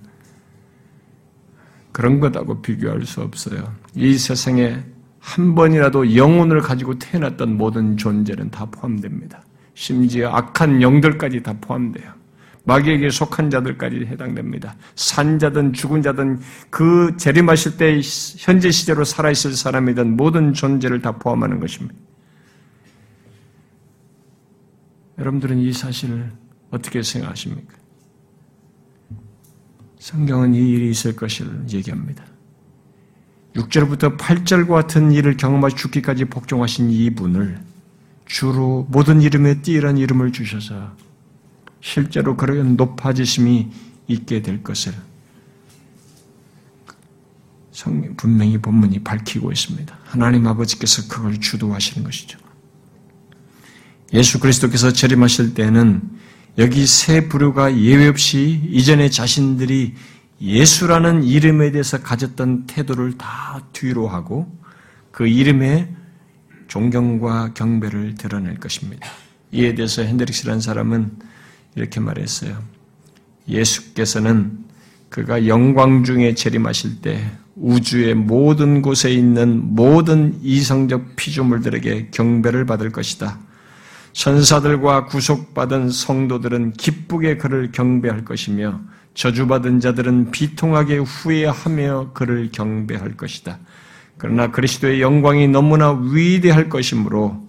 [1.92, 3.72] 그런 것하고 비교할 수 없어요.
[3.94, 4.82] 이 세상에
[5.18, 9.42] 한 번이라도 영혼을 가지고 태어났던 모든 존재는 다 포함됩니다.
[9.74, 12.20] 심지어 악한 영들까지 다 포함돼요.
[12.64, 14.76] 마귀에게 속한 자들까지 해당됩니다.
[14.94, 18.00] 산 자든 죽은 자든 그 재림하실 때
[18.38, 21.94] 현재 시대로 살아있을 사람이든 모든 존재를 다 포함하는 것입니다.
[25.18, 26.30] 여러분들은 이 사실을
[26.70, 27.79] 어떻게 생각하십니까?
[30.00, 32.24] 성경은 이 일이 있을 것을 얘기합니다.
[33.54, 37.60] 6절부터 8절과 같은 일을 경험하시 죽기까지 복종하신 이분을
[38.24, 40.96] 주로 모든 이름에 뛰어난 이름을 주셔서
[41.82, 43.70] 실제로 그런 높아지심이
[44.08, 44.94] 있게 될 것을
[47.70, 49.98] 성 분명히 본문이 밝히고 있습니다.
[50.04, 52.38] 하나님 아버지께서 그걸 주도하시는 것이죠.
[54.14, 56.02] 예수 그리스도께서 재림하실 때는
[56.58, 59.94] 여기 세 부류가 예외 없이 이전에 자신들이
[60.40, 64.50] 예수라는 이름에 대해서 가졌던 태도를 다 뒤로 하고
[65.12, 65.88] 그 이름에
[66.68, 69.06] 존경과 경배를 드러낼 것입니다.
[69.52, 71.10] 이에 대해서 핸드릭스라는 사람은
[71.74, 72.62] 이렇게 말했어요.
[73.48, 74.58] 예수께서는
[75.08, 83.38] 그가 영광 중에 재림하실 때 우주의 모든 곳에 있는 모든 이성적 피조물들에게 경배를 받을 것이다.
[84.12, 88.80] 천사들과 구속받은 성도들은 기쁘게 그를 경배할 것이며
[89.14, 93.58] 저주받은 자들은 비통하게 후회하며 그를 경배할 것이다.
[94.16, 97.48] 그러나 그리스도의 영광이 너무나 위대할 것이므로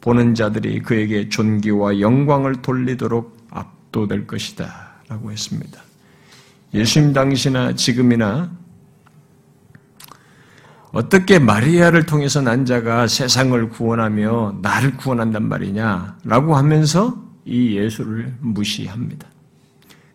[0.00, 4.86] 보는 자들이 그에게 존귀와 영광을 돌리도록 압도될 것이다.
[5.08, 5.80] 라고 했습니다.
[6.74, 8.50] 예수님 당시나 지금이나
[10.96, 16.16] 어떻게 마리아를 통해서 난 자가 세상을 구원하며 나를 구원한단 말이냐?
[16.24, 19.28] 라고 하면서 이 예수를 무시합니다.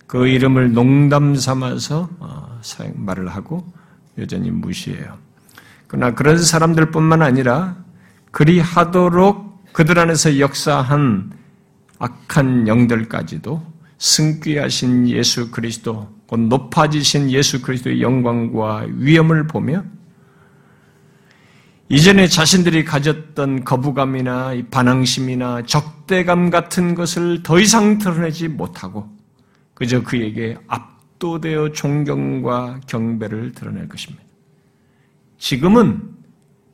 [0.08, 2.60] 그 이름을 농담 삼아서 어,
[2.96, 3.64] 말을 하고
[4.18, 5.20] 여전히 무시해요.
[5.86, 7.76] 그러나 그런 사람들 뿐만 아니라
[8.32, 11.32] 그리 하도록 그들 안에서 역사한
[12.00, 13.62] 악한 영들까지도
[14.00, 19.84] 승귀하신 예수 그리스도, 곧 높아지신 예수 그리스도의 영광과 위엄을 보며
[21.92, 29.10] 이전에 자신들이 가졌던 거부감이나 반항심이나 적대감 같은 것을 더 이상 드러내지 못하고
[29.74, 34.24] 그저 그에게 압도되어 존경과 경배를 드러낼 것입니다.
[35.38, 36.02] 지금은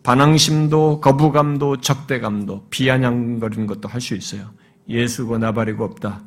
[0.03, 4.51] 반항심도 거부감도 적대감도 비아냥거리는 것도 할 수 있어요.
[4.87, 6.21] 예수고 나발이고 없다.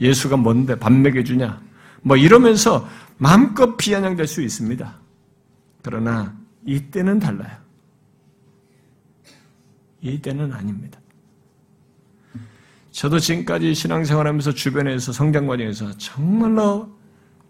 [0.00, 1.60] 예수가 뭔데 밥 먹여주냐?
[2.02, 5.00] 뭐 이러면서 마음껏 비아냥될 수 있습니다.
[5.82, 7.65] 그러나 이때는 달라요.
[10.00, 11.00] 이 때는 아닙니다.
[12.90, 16.88] 저도 지금까지 신앙생활하면서 주변에서 성장 과정에서 정말로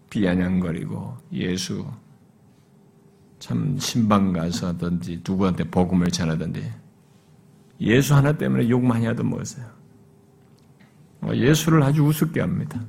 [0.09, 1.85] 비아냥거리고 예수
[3.39, 6.69] 참 신방 가서든지 누구한테 복음을 전하든지
[7.81, 9.65] 예수 하나 때문에 욕 많이 하던 뭐였어요.
[11.21, 12.81] 어, 예수를 아주 우습게 합니다.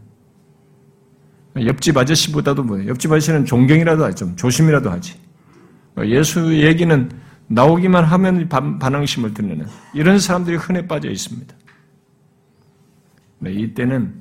[1.56, 5.14] 옆집 아저씨보다도 뭐 옆집 아저씨는 존경이라도 하지 좀 조심이라도 하지.
[5.96, 7.10] 어, 예수 얘기는
[7.48, 11.54] 나오기만 하면 반항심을 드러내는 이런 사람들이 흔해 빠져 있습니다.
[13.40, 14.14] 네, 이때는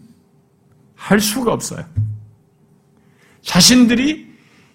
[0.96, 1.86] 할 수가 없어요.
[3.42, 4.28] 자신들이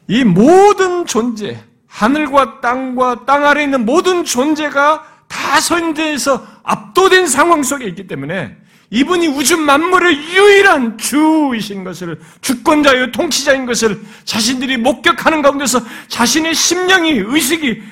[0.09, 7.87] 이 모든 존재, 하늘과 땅과 땅 아래 있는 모든 존재가 다 선대해서 압도된 상황 속에
[7.87, 8.57] 있기 때문에
[8.91, 17.83] 이분이 우주 만물의 유일한 주이신 것을 주권자요 통치자인 것을 자신들이 목격하는 가운데서 자신의 심령이 의식이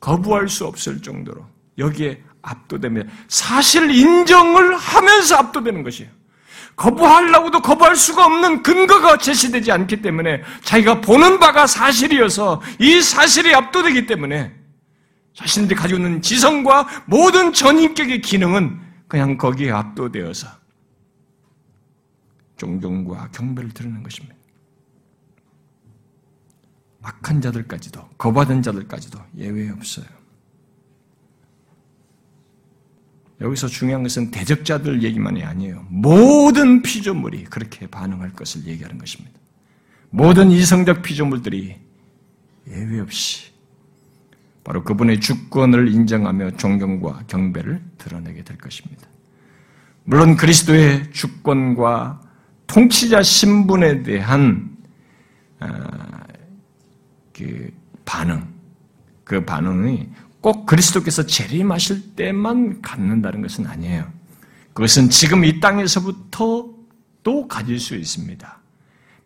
[0.00, 1.46] 거부할 수 없을 정도로
[1.78, 6.10] 여기에 압도되면 사실 인정을 하면서 압도되는 것이에요.
[6.76, 14.06] 거부하려고도 거부할 수가 없는 근거가 제시되지 않기 때문에 자기가 보는 바가 사실이어서 이 사실이 압도되기
[14.06, 14.54] 때문에
[15.34, 20.48] 자신들이 가지고 있는 지성과 모든 전인격의 기능은 그냥 거기에 압도되어서
[22.56, 24.39] 존경과 경배를 드리는 것입니다.
[27.02, 30.06] 악한 자들까지도 거부하던 자들까지도 예외 없어요.
[33.40, 35.86] 여기서 중요한 것은 대적자들 얘기만이 아니에요.
[35.88, 39.38] 모든 피조물이 그렇게 반응할 것을 얘기하는 것입니다.
[40.10, 41.76] 모든 이성적 피조물들이
[42.68, 43.50] 예외 없이
[44.62, 49.08] 바로 그분의 주권을 인정하며 존경과 경배를 드러내게 될 것입니다.
[50.04, 52.20] 물론 그리스도의 주권과
[52.66, 54.76] 통치자 신분에 대한
[55.60, 56.24] 아,
[57.40, 57.72] 그
[58.04, 58.46] 반응,
[59.24, 60.08] 그 반응이
[60.40, 64.06] 꼭 그리스도께서 재림하실 때만 갖는다는 것은 아니에요.
[64.72, 66.68] 그것은 지금 이 땅에서부터
[67.22, 68.58] 또 가질 수 있습니다.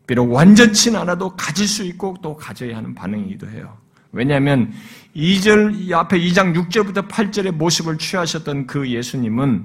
[0.07, 3.77] 비록 완전치는 않아도 가질 수 있고 또 가져야 하는 반응이기도 해요.
[4.13, 4.73] 왜냐하면
[5.17, 9.65] 2절, 앞에 2장 6절부터 8절의 모습을 취하셨던 그 예수님은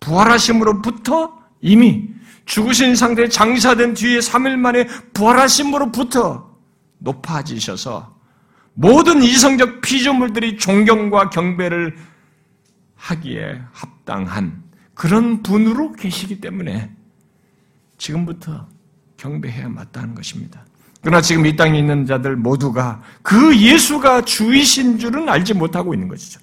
[0.00, 2.08] 부활하심으로부터 이미
[2.44, 6.51] 죽으신 상태에 장사된 뒤에 3일 만에 부활하심으로부터
[7.02, 8.16] 높아지셔서
[8.74, 11.96] 모든 이성적 피조물들이 존경과 경배를
[12.96, 14.62] 하기에 합당한
[14.94, 16.90] 그런 분으로 계시기 때문에
[17.98, 18.68] 지금부터
[19.16, 20.64] 경배해야 마땅한 것입니다.
[21.00, 26.40] 그러나 지금 이 땅에 있는 자들 모두가 그 예수가 주이신 줄은 알지 못하고 있는 것이죠.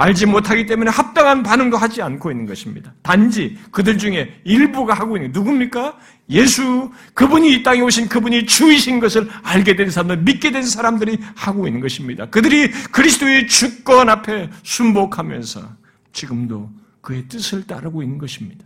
[0.00, 2.94] 알지 못하기 때문에 합당한 반응도 하지 않고 있는 것입니다.
[3.02, 5.98] 단지 그들 중에 일부가 하고 있는 누굽니까?
[6.30, 11.66] 예수 그분이 이 땅에 오신 그분이 주이신 것을 알게 된 사람들, 믿게 된 사람들이 하고
[11.66, 12.24] 있는 것입니다.
[12.30, 15.68] 그들이 그리스도의 주권 앞에 순복하면서
[16.14, 16.70] 지금도
[17.02, 18.64] 그의 뜻을 따르고 있는 것입니다.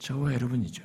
[0.00, 0.82] 저와 여러분이죠.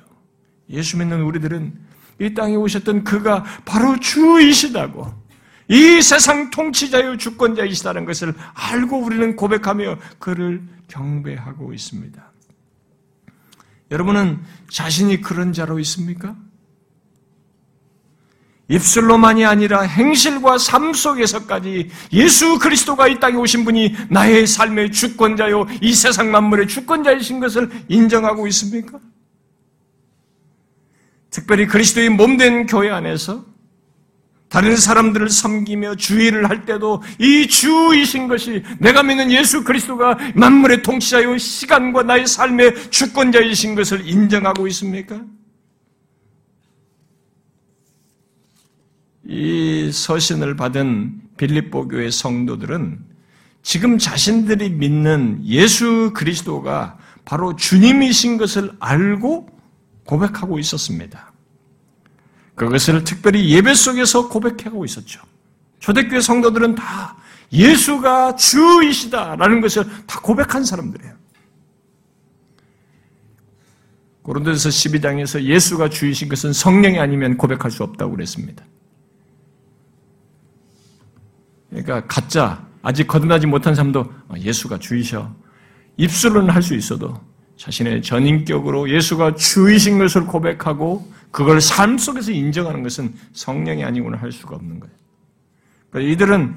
[0.70, 1.72] 예수 믿는 우리들은
[2.20, 5.21] 이 땅에 오셨던 그가 바로 주이시다고
[5.68, 12.32] 이 세상 통치자요 주권자이시다는 것을 알고 우리는 고백하며 그를 경배하고 있습니다.
[13.90, 14.40] 여러분은
[14.70, 16.34] 자신이 그런 자로 있습니까?
[18.68, 25.92] 입술로만이 아니라 행실과 삶 속에서까지 예수 그리스도가 이 땅에 오신 분이 나의 삶의 주권자요, 이
[25.92, 28.98] 세상 만물의 주권자이신 것을 인정하고 있습니까?
[31.28, 33.51] 특별히 그리스도의 몸된 교회 안에서
[34.52, 41.38] 다른 사람들을 섬기며 주의를 할 때도 이 주이신 것이 내가 믿는 예수 그리스도가 만물의 통치자요
[41.38, 45.22] 시간과 나의 삶의 주권자이신 것을 인정하고 있습니까?
[49.24, 52.98] 이 서신을 받은 빌립보 교회 성도들은
[53.62, 59.48] 지금 자신들이 믿는 예수 그리스도가 바로 주님이신 것을 알고
[60.04, 61.31] 고백하고 있었습니다.
[62.54, 65.20] 그것을 특별히 예배 속에서 고백하고 있었죠.
[65.80, 67.16] 초대교회 성도들은 다
[67.52, 71.12] 예수가 주이시다라는 것을 다 고백한 사람들이에요.
[74.22, 78.64] 고린도서 12장에서 예수가 주이신 것은 성령이 아니면 고백할 수 없다고 그랬습니다.
[81.70, 85.34] 그러니까 가짜 아직 거듭나지 못한 사람도 어, 예수가 주이셔
[85.96, 87.20] 입술로는 할 수 있어도
[87.56, 94.54] 자신의 전인격으로 예수가 주이신 것을 고백하고 그걸 삶 속에서 인정하는 것은 성령이 아니고는 할 수가
[94.54, 94.94] 없는 거예요.
[95.90, 96.54] 그러니까 이들은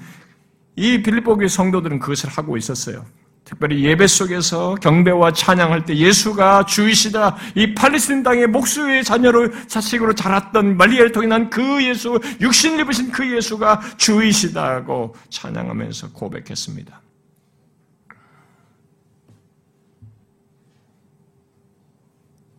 [0.75, 3.05] 이 빌립보교의 성도들은 그것을 하고 있었어요.
[3.45, 7.37] 특별히 예배 속에서 경배와 찬양할 때 예수가 주이시다.
[7.53, 13.35] 이 팔레스틴 땅의 목수의 자녀로 자식으로 자랐던 말리엘 통해 난 그 예수, 육신 입으신 그
[13.35, 17.01] 예수가 주이시다고 찬양하면서 고백했습니다.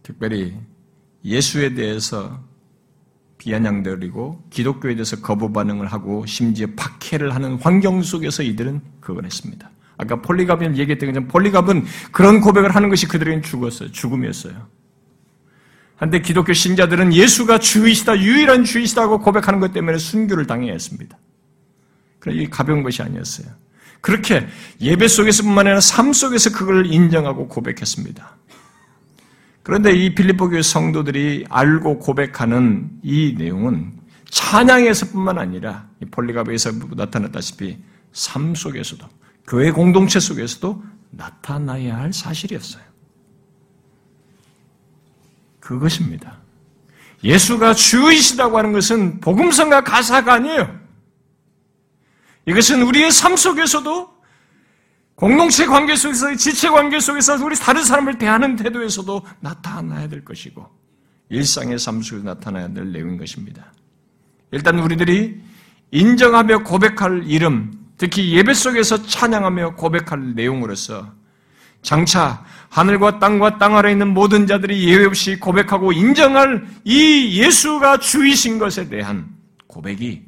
[0.05, 0.57] 특별히
[1.27, 2.43] 예수에 대해서
[3.39, 9.71] 비아냥거리고 기독교에 대해서 거부 반응을 하고 심지어 박해를 하는 환경 속에서 이들은 그걸 했습니다.
[9.99, 13.93] 아까 폴리갑을 얘기했던 것처럼 폴리갑은 그런 고백을 하는 것이 그들에겐 죽었어요.
[13.93, 14.69] 죽음이었어요.
[15.97, 21.19] 한데 기독교 신자들은 예수가 주이시다, 유일한 주이시다고 고백하는 것 때문에 순교를 당해야 했습니다.
[22.19, 23.49] 그러나 이 가벼운 것이 아니었어요.
[24.03, 24.47] 그렇게
[24.81, 28.37] 예배 속에서뿐만 아니라 삶 속에서 그걸 인정하고 고백했습니다.
[29.67, 33.99] 그런데 이 빌립보 교회 성도들이 알고 고백하는 이 내용은
[34.31, 37.77] 찬양에서뿐만 아니라 폴리갑에서 나타났다시피
[38.13, 39.05] 삶 속에서도
[39.49, 42.85] 교회 공동체 속에서도 나타나야 할 사실이었어요.
[45.59, 46.39] 그것입니다.
[47.25, 50.79] 예수가 주이시다고 하는 것은 복음성과 가사가 아니에요.
[52.47, 54.16] 이것은 우리의 삶 속에서도
[55.17, 60.65] 공동체 관계 속에서 지체 관계 속에서 우리 다른 사람을 대하는 태도에서도 나타나야 될 것이고
[61.31, 63.73] 일상의 삶 속에서 나타나야 될 내용인 것입니다.
[64.53, 65.41] 일단 우리들이
[65.91, 71.11] 인정하며 고백할 이름, 특히 예배 속에서 찬양하며 고백할 내용으로서
[71.81, 78.59] 장차 하늘과 땅과 땅 아래 있는 모든 자들이 예외 없이 고백하고 인정할 이 예수가 주이신
[78.59, 79.29] 것에 대한
[79.67, 80.25] 고백이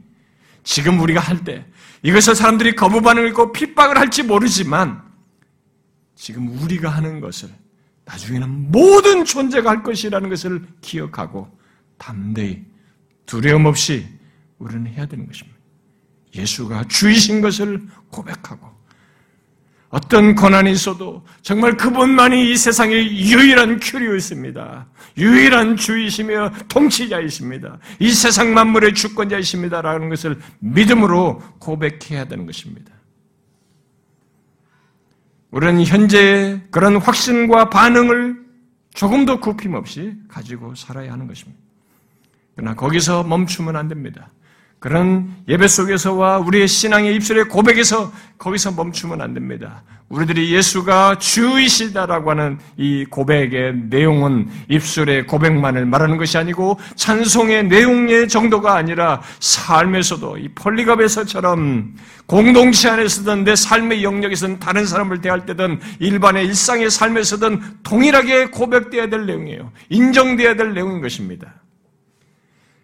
[0.65, 1.67] 지금 우리가 할 때
[2.03, 5.03] 이것을 사람들이 거부 반응을 있고 핍박을 할지 모르지만
[6.15, 7.49] 지금 우리가 하는 것을
[8.05, 11.49] 나중에는 모든 존재가 할 것이라는 것을 기억하고
[11.99, 12.65] 담대히
[13.27, 14.07] 두려움 없이
[14.59, 15.59] 우리는 해야 되는 것입니다.
[16.35, 18.78] 예수가 주이신 것을 고백하고
[19.91, 24.87] 어떤 고난이 있어도 정말 그분만이 이 세상의 유일한 큐리였습니다.
[25.17, 27.79] 유일한 주이시며 통치자이십니다.
[27.99, 32.93] 이 세상 만물의 주권자이십니다라는 것을 믿음으로 고백해야 되는 것입니다.
[35.51, 38.45] 우리는 현재 그런 확신과 반응을
[38.93, 41.59] 조금도 굽힘 없이 가지고 살아야 하는 것입니다.
[42.55, 44.29] 그러나 거기서 멈추면 안 됩니다.
[44.79, 49.83] 그런 예배 속에서와 우리의 신앙의 입술의 고백에서 거기서 멈추면 안 됩니다.
[50.09, 58.75] 우리들이 예수가 주이시다라고 하는 이 고백의 내용은 입술의 고백만을 말하는 것이 아니고 찬송의 내용의 정도가
[58.75, 61.95] 아니라 삶에서도 이 폴리갑에서처럼
[62.27, 69.27] 공동체 안에서든 내 삶의 영역에서든 다른 사람을 대할 때든 일반의 일상의 삶에서든 동일하게 고백돼야 될
[69.27, 69.73] 내용이에요.
[69.91, 71.53] 인정돼야 될 내용인 것입니다.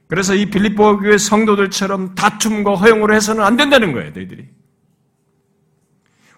[0.07, 4.49] 그래서 이 빌립보 교회 성도들처럼 다툼과 허용으로 해서는 안 된다는 거예요, 너희들이.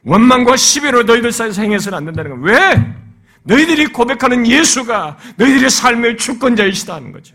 [0.05, 2.95] 원망과 시비로 너희들 사이에서 행해서는 안 된다는 건 왜?
[3.43, 7.35] 너희들이 고백하는 예수가 너희들의 삶의 주권자이시다 하는 거죠.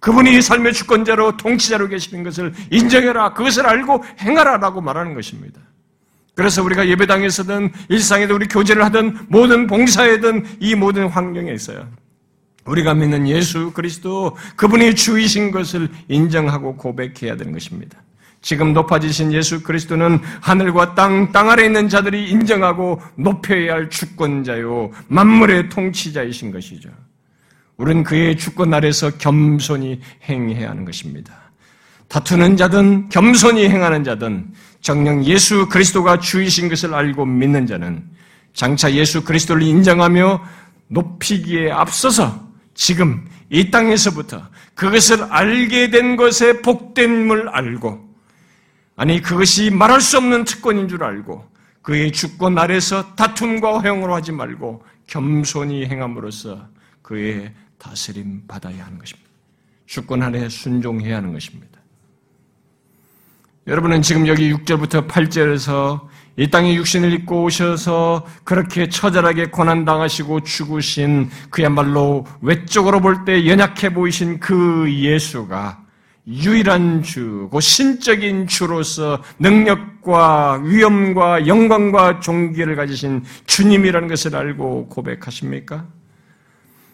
[0.00, 3.34] 그분이 삶의 주권자로 통치자로 계시는 것을 인정해라.
[3.34, 5.60] 그것을 알고 행하라라고 말하는 것입니다.
[6.34, 11.88] 그래서 우리가 예배당에서든 일상에도 우리 교제를 하든 모든 봉사에든 이 모든 환경에 있어요.
[12.68, 17.98] 우리가 믿는 예수 그리스도 그분이 주이신 것을 인정하고 고백해야 되는 것입니다.
[18.40, 25.68] 지금 높아지신 예수 그리스도는 하늘과 땅, 땅 아래 있는 자들이 인정하고 높여야 할 주권자요, 만물의
[25.70, 26.88] 통치자이신 것이죠.
[27.76, 31.32] 우리는 그의 주권 아래서 겸손히 행해야 하는 것입니다.
[32.08, 34.46] 다투는 자든 겸손히 행하는 자든
[34.80, 38.02] 정령 예수 그리스도가 주이신 것을 알고 믿는 자는
[38.54, 40.42] 장차 예수 그리스도를 인정하며
[40.88, 42.47] 높이기에 앞서서
[42.78, 48.08] 지금 이 땅에서부터 그것을 알게 된 것에 복됨을 알고
[48.94, 51.44] 아니 그것이 말할 수 없는 특권인 줄 알고
[51.82, 56.68] 그의 주권 아래서 다툼과 허용으로 하지 말고 겸손히 행함으로써
[57.02, 59.28] 그의 다스림 받아야 하는 것입니다.
[59.86, 61.80] 주권 아래 순종해야 하는 것입니다.
[63.66, 66.06] 여러분은 지금 여기 6절부터 8절에서
[66.38, 74.38] 이 땅에 육신을 입고 오셔서 그렇게 처절하게 고난당하시고 죽으신 그야말로 외적으로 볼 때 연약해 보이신
[74.38, 75.80] 그 예수가
[76.28, 85.86] 유일한 주, 그 신적인 주로서 능력과 위엄과 영광과 종기를 가지신 주님이라는 것을 알고 고백하십니까?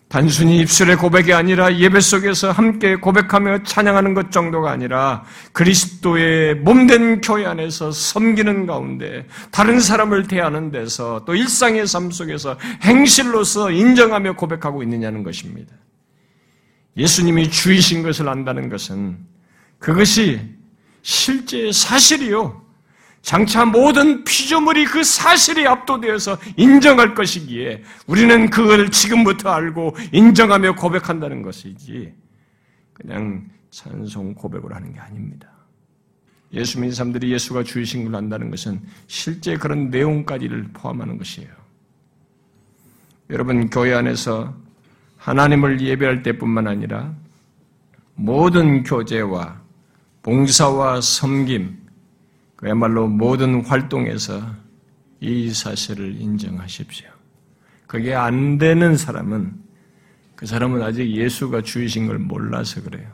[0.09, 7.47] 단순히 입술의 고백이 아니라 예배 속에서 함께 고백하며 찬양하는 것 정도가 아니라 그리스도의 몸된 교회
[7.47, 15.25] 안에서 섬기는 가운데 다른 사람을 대하는 데서 또 일상의 삶 속에서 행실로서 인정하며 고백하고 있느냐는
[15.25, 15.75] 것입니다.
[16.97, 19.19] 예수님이 주이신 것을 안다는 것은
[19.79, 20.41] 그것이
[21.03, 22.64] 실제 사실이요.
[23.25, 32.13] 장차 모든 피조물이 그 사실에 압도되어서 인정할 것이기에 우리는 그걸 지금부터 알고 인정하며 고백한다는 것이지
[32.93, 35.49] 그냥 찬송 고백을 하는 게 아닙니다.
[36.53, 41.49] 예수 믿는 사람들이 예수가 주이신 걸 안다는 것은 실제 그런 내용까지를 포함하는 것이에요.
[43.31, 44.55] 여러분 교회 안에서
[45.17, 47.15] 하나님을 예배할 때뿐만 아니라
[48.17, 49.63] 모든 교제와
[50.23, 51.84] 봉사와 섬김,
[52.65, 54.41] 그야말로 모든 활동에서
[55.21, 57.07] 이 사실을 인정하십시오.
[57.87, 59.53] 그게 안 되는 사람은
[60.35, 63.07] 그 사람은 아직 예수가 주이신 걸 몰라서 그래요.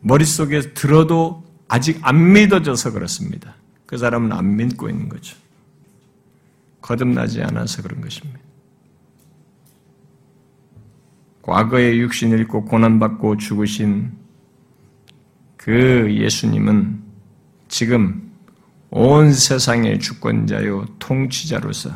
[0.00, 3.54] 머릿속에 들어도 아직 안 믿어져서 그렇습니다.
[3.86, 5.36] 그 사람은 안 믿고 있는 거죠.
[6.80, 8.40] 거듭나지 않아서 그런 것입니다.
[11.42, 14.10] 과거에 육신을 입고 고난받고 죽으신
[15.56, 17.05] 그 예수님은
[17.68, 18.30] 지금
[18.90, 21.90] 온 세상의 주권자요 통치자로서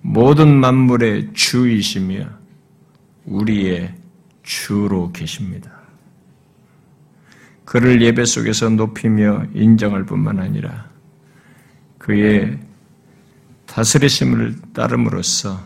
[0.00, 2.28] 모든 만물의 주이시며
[3.24, 3.94] 우리의
[4.42, 5.70] 주로 계십니다.
[7.64, 10.90] 그를 예배 속에서 높이며 인정할 뿐만 아니라
[11.98, 12.58] 그의
[13.66, 15.58] 다스리심을 따름으로써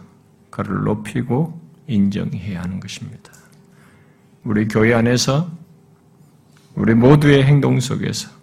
[0.51, 3.33] 그를 높이고 인정해야 하는 것입니다.
[4.45, 5.51] 우리 교회 안에서
[6.75, 8.36] 우리 모두의 행동 속에서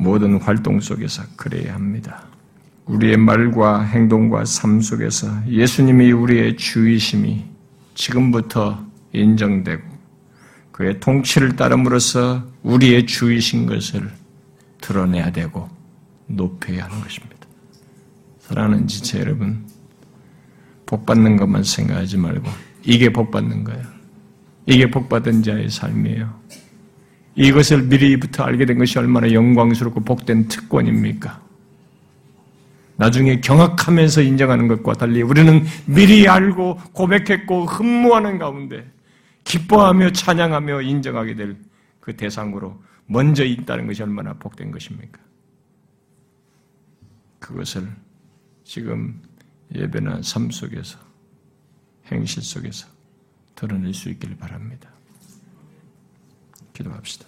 [0.00, 2.24] 모든 활동 속에서 그래야 합니다.
[2.86, 7.44] 우리의 말과 행동과 삶 속에서 예수님이 우리의 주이심이
[7.94, 8.82] 지금부터
[9.12, 9.82] 인정되고
[10.72, 14.10] 그의 통치를 따름으로써 우리의 주이신 것을
[14.80, 15.68] 드러내야 되고
[16.26, 17.36] 높여야 하는 것입니다.
[18.40, 19.66] 사랑하는 지체 여러분,
[20.86, 22.50] 복 받는 것만 생각하지 말고
[22.84, 23.82] 이게 복 받는 거예요.
[24.64, 26.40] 이게 복 받은 자의 삶이에요.
[27.34, 31.40] 이것을 미리부터 알게 된 것이 얼마나 영광스럽고 복된 특권입니까?
[32.96, 38.84] 나중에 경악하면서 인정하는 것과 달리 우리는 미리 알고 고백했고 흠모하는 가운데
[39.44, 41.70] 기뻐하며 찬양하며 인정하게 될
[42.10, 45.20] 그 대상으로 먼저 있다는 것이 얼마나 복된 것입니까?
[47.38, 47.88] 그것을
[48.64, 49.22] 지금
[49.74, 50.98] 예배나 삶 속에서
[52.06, 52.88] 행실 속에서
[53.54, 54.90] 드러낼 수 있기를 바랍니다.
[56.72, 57.26] 기도합시다.